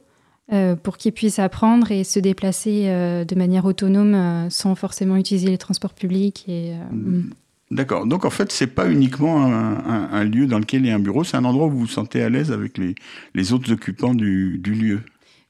euh, 0.53 0.75
pour 0.75 0.97
qu'ils 0.97 1.11
puissent 1.13 1.39
apprendre 1.39 1.91
et 1.91 2.03
se 2.03 2.19
déplacer 2.19 2.83
euh, 2.85 3.25
de 3.25 3.33
manière 3.33 3.65
autonome 3.65 4.13
euh, 4.13 4.49
sans 4.51 4.75
forcément 4.75 5.15
utiliser 5.15 5.49
les 5.49 5.57
transports 5.57 5.93
publics. 5.95 6.45
Et, 6.47 6.71
euh, 6.73 6.75
Mhm. 6.93 7.29
D'accord. 7.71 8.05
Donc 8.05 8.25
en 8.25 8.29
fait, 8.29 8.51
c'est 8.51 8.67
pas 8.67 8.91
uniquement 8.91 9.41
un, 9.45 9.77
un- 9.77 10.09
un 10.11 10.23
lieu 10.25 10.45
dans 10.45 10.59
lequel 10.59 10.81
il 10.81 10.87
y 10.89 10.91
a 10.91 10.95
un 10.95 10.99
bureau, 10.99 11.23
c'est 11.23 11.37
un 11.37 11.45
endroit 11.45 11.67
où 11.67 11.71
vous 11.71 11.79
vous 11.79 11.87
sentez 11.87 12.21
à 12.21 12.27
l'aise 12.29 12.51
avec 12.51 12.77
les, 12.77 12.95
les 13.33 13.53
autres 13.53 13.71
occupants 13.71 14.13
du, 14.13 14.59
du 14.59 14.73
lieu. 14.73 14.99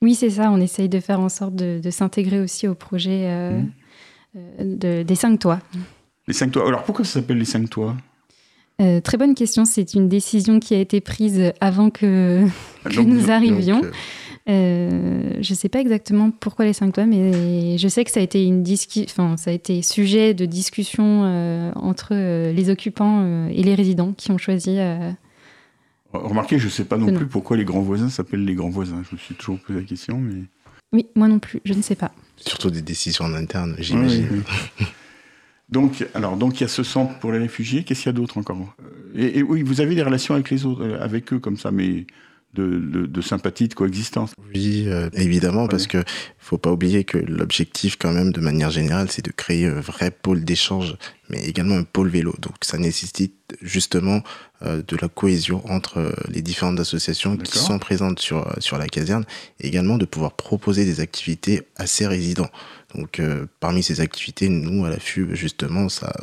Oui, 0.01 0.15
c'est 0.15 0.31
ça. 0.31 0.49
On 0.51 0.59
essaye 0.59 0.89
de 0.89 0.99
faire 0.99 1.19
en 1.19 1.29
sorte 1.29 1.55
de, 1.55 1.79
de 1.81 1.89
s'intégrer 1.91 2.39
aussi 2.39 2.67
au 2.67 2.73
projet 2.75 3.25
euh, 3.27 3.59
Mhm. 3.59 3.71
euh, 4.35 4.75
de- 4.99 5.03
des 5.03 5.15
cinq 5.15 5.37
toits. 5.39 5.59
Les 6.27 6.33
cinq 6.33 6.51
toits. 6.51 6.67
Alors 6.67 6.83
pourquoi 6.83 7.05
ça 7.05 7.19
s'appelle 7.19 7.37
les 7.37 7.45
cinq 7.45 7.69
toits? 7.69 7.95
Euh, 8.81 8.99
très 8.99 9.17
bonne 9.17 9.35
question. 9.35 9.63
C'est 9.63 9.93
une 9.93 10.09
décision 10.09 10.59
qui 10.59 10.73
a 10.73 10.79
été 10.79 11.01
prise 11.01 11.53
avant 11.61 11.91
que, 11.91 12.45
que 12.83 12.95
Donc, 12.95 13.07
nous 13.07 13.29
arrivions. 13.29 13.81
Donc, 13.81 13.91
euh, 14.49 15.33
je 15.39 15.53
ne 15.53 15.55
sais 15.55 15.69
pas 15.69 15.79
exactement 15.81 16.31
pourquoi 16.31 16.65
les 16.65 16.73
cinq 16.73 16.93
toits, 16.93 17.05
mais 17.05 17.77
je 17.77 17.87
sais 17.87 18.03
que 18.03 18.09
ça 18.09 18.21
a 18.21 18.23
été 18.23 18.43
une 18.43 18.63
discu- 18.63 19.03
enfin, 19.03 19.37
ça 19.37 19.51
a 19.51 19.53
été 19.53 19.83
sujet 19.83 20.33
de 20.33 20.45
discussion 20.47 21.21
euh, 21.25 21.71
entre 21.75 22.15
les 22.51 22.69
occupants 22.71 23.47
et 23.49 23.61
les 23.61 23.75
résidents 23.75 24.13
qui 24.17 24.31
ont 24.31 24.39
choisi. 24.39 24.77
Euh, 26.15 26.19
Remarquez, 26.19 26.59
je 26.59 26.69
sais 26.69 26.85
pas 26.85 26.97
non 26.97 27.07
Non. 27.07 27.17
plus 27.17 27.27
pourquoi 27.27 27.57
les 27.57 27.65
grands 27.65 27.81
voisins 27.81 28.09
s'appellent 28.09 28.45
les 28.45 28.55
grands 28.55 28.69
voisins. 28.69 29.01
Je 29.09 29.15
me 29.15 29.19
suis 29.19 29.35
toujours 29.35 29.59
posé 29.59 29.79
la 29.79 29.85
question, 29.85 30.17
mais. 30.19 30.43
Oui, 30.93 31.07
moi 31.15 31.27
non 31.27 31.39
plus, 31.39 31.61
je 31.63 31.73
ne 31.73 31.81
sais 31.81 31.95
pas. 31.95 32.11
surtout 32.37 32.69
des 32.69 32.81
décisions 32.81 33.25
en 33.25 33.33
interne, 33.33 33.75
j'imagine. 33.79 34.27
Oui, 34.31 34.41
oui. 34.79 34.85
Donc, 35.69 36.05
alors, 36.13 36.35
donc 36.35 36.59
il 36.59 36.61
y 36.61 36.65
a 36.65 36.67
ce 36.67 36.83
centre 36.83 37.17
pour 37.19 37.31
les 37.31 37.37
réfugiés. 37.39 37.85
Qu'est-ce 37.85 38.01
qu'il 38.01 38.09
y 38.09 38.13
a 38.13 38.13
d'autre 38.13 38.37
encore? 38.37 38.75
Et, 39.15 39.39
et 39.39 39.41
oui, 39.43 39.63
vous 39.63 39.79
avez 39.79 39.95
des 39.95 40.03
relations 40.03 40.33
avec 40.33 40.49
les 40.49 40.65
autres, 40.65 40.83
euh, 40.83 40.99
avec 41.01 41.31
eux 41.31 41.39
comme 41.39 41.55
ça, 41.55 41.71
mais 41.71 42.05
de, 42.53 42.65
de, 42.65 43.05
de 43.05 43.21
sympathie, 43.21 43.67
de 43.67 43.73
coexistence. 43.73 44.31
Oui, 44.53 44.85
euh, 44.87 45.09
évidemment, 45.13 45.67
parce 45.67 45.87
que 45.87 46.03
faut 46.37 46.57
pas 46.57 46.71
oublier 46.71 47.03
que 47.03 47.17
l'objectif, 47.17 47.97
quand 47.97 48.11
même, 48.11 48.31
de 48.31 48.41
manière 48.41 48.69
générale, 48.69 49.09
c'est 49.09 49.23
de 49.23 49.31
créer 49.31 49.67
un 49.67 49.79
vrai 49.79 50.11
pôle 50.11 50.43
d'échange, 50.43 50.95
mais 51.29 51.43
également 51.45 51.75
un 51.75 51.83
pôle 51.83 52.09
vélo. 52.09 52.33
Donc, 52.39 52.55
ça 52.61 52.77
nécessite 52.77 53.55
justement 53.61 54.21
euh, 54.63 54.81
de 54.85 54.97
la 54.97 55.07
cohésion 55.07 55.63
entre 55.71 55.97
euh, 55.99 56.11
les 56.29 56.41
différentes 56.41 56.79
associations 56.79 57.37
qui 57.37 57.57
sont 57.57 57.79
présentes 57.79 58.19
sur 58.19 58.47
euh, 58.47 58.53
sur 58.59 58.77
la 58.77 58.87
caserne, 58.87 59.25
et 59.59 59.67
également 59.67 59.97
de 59.97 60.05
pouvoir 60.05 60.33
proposer 60.33 60.83
des 60.85 60.99
activités 60.99 61.61
à 61.77 61.87
ces 61.87 62.07
résidents. 62.07 62.49
Donc, 62.95 63.19
euh, 63.19 63.45
parmi 63.61 63.83
ces 63.83 64.01
activités, 64.01 64.49
nous, 64.49 64.83
à 64.85 64.89
la 64.89 64.99
FUB, 64.99 65.33
justement, 65.33 65.87
ça 65.87 66.13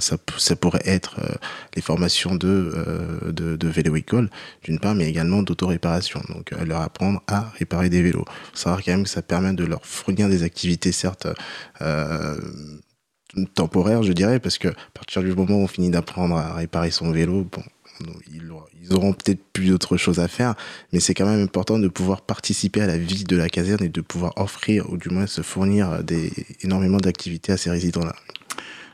ça, 0.00 0.56
pourrait 0.56 0.82
être 0.84 1.16
euh, 1.20 1.34
les 1.76 1.82
formations 1.82 2.34
de, 2.34 2.48
euh, 2.48 3.32
de, 3.32 3.56
de 3.56 3.68
vélo-école, 3.68 4.30
d'une 4.64 4.78
part, 4.78 4.94
mais 4.94 5.08
également 5.08 5.42
d'autoréparation. 5.42 6.20
Donc, 6.28 6.52
euh, 6.52 6.64
leur 6.64 6.80
apprendre 6.80 7.22
à 7.26 7.50
réparer 7.58 7.88
des 7.90 8.02
vélos. 8.02 8.24
faut 8.52 8.56
savoir 8.56 8.82
quand 8.82 8.92
même 8.92 9.04
que 9.04 9.10
ça 9.10 9.22
permet 9.22 9.52
de 9.52 9.64
leur 9.64 9.84
fournir 9.84 10.28
des 10.28 10.42
activités, 10.42 10.92
certes, 10.92 11.26
euh, 11.80 12.36
temporaires, 13.54 14.02
je 14.02 14.12
dirais, 14.12 14.40
parce 14.40 14.58
que 14.58 14.68
à 14.68 14.90
partir 14.94 15.22
du 15.22 15.32
moment 15.34 15.56
où 15.56 15.62
on 15.64 15.66
finit 15.68 15.90
d'apprendre 15.90 16.36
à 16.36 16.54
réparer 16.54 16.90
son 16.90 17.10
vélo, 17.12 17.46
ils 18.30 18.92
auront- 18.92 19.12
peut-être 19.12 19.42
plus 19.52 19.68
d'autres 19.68 19.96
choses 19.96 20.18
à 20.20 20.28
faire, 20.28 20.54
mais 20.92 21.00
c'est 21.00 21.14
quand 21.14 21.26
même 21.26 21.42
important 21.42 21.78
de 21.78 21.88
pouvoir 21.88 22.22
participer 22.22 22.80
à 22.80 22.86
la 22.86 22.96
vie 22.96 23.24
de 23.24 23.36
la 23.36 23.48
caserne 23.48 23.84
et 23.84 23.88
de 23.88 24.00
pouvoir 24.00 24.32
offrir, 24.36 24.90
ou 24.90 24.96
du 24.96 25.10
moins 25.10 25.26
se 25.26 25.42
fournir 25.42 26.00
énormément 26.62 26.98
d'activités 26.98 27.52
à 27.52 27.56
ces 27.56 27.70
résidents-là. 27.70 28.14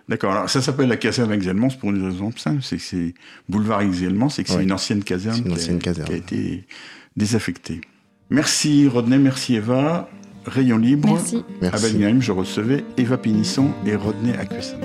D'accord. 0.08 0.32
Alors, 0.32 0.50
ça 0.50 0.60
s'appelle 0.60 0.88
la 0.88 0.96
caserne 0.96 1.32
Exelmans 1.32 1.68
pour 1.80 1.90
une 1.90 2.04
raison 2.04 2.30
simple, 2.36 2.62
c'est 2.62 2.76
que 2.76 2.82
c'est 2.82 3.14
boulevard 3.48 3.80
Exelmans, 3.80 4.28
c'est 4.28 4.42
que 4.44 4.50
c'est 4.50 4.56
Ouais. 4.56 4.64
une 4.64 4.72
ancienne 4.72 5.02
caserne, 5.02 5.42
qui 5.42 5.48
a- 5.48 5.52
ancienne 5.52 5.78
caserne. 5.78 6.06
qui 6.08 6.12
a 6.12 6.16
été 6.16 6.66
désaffectée. 7.16 7.80
Merci 8.30 8.86
Rodney, 8.88 9.18
merci 9.18 9.54
Eva. 9.56 10.08
Rayon 10.46 10.76
libre. 10.76 11.08
Merci. 11.14 11.36
À 11.36 11.42
Merci. 11.62 11.82
Bellingham, 11.94 12.20
je 12.20 12.32
recevais 12.32 12.84
Eva 12.98 13.16
Pinisson 13.16 13.70
et 13.86 13.96
Rodney 13.96 14.34
Acquesson. 14.36 14.76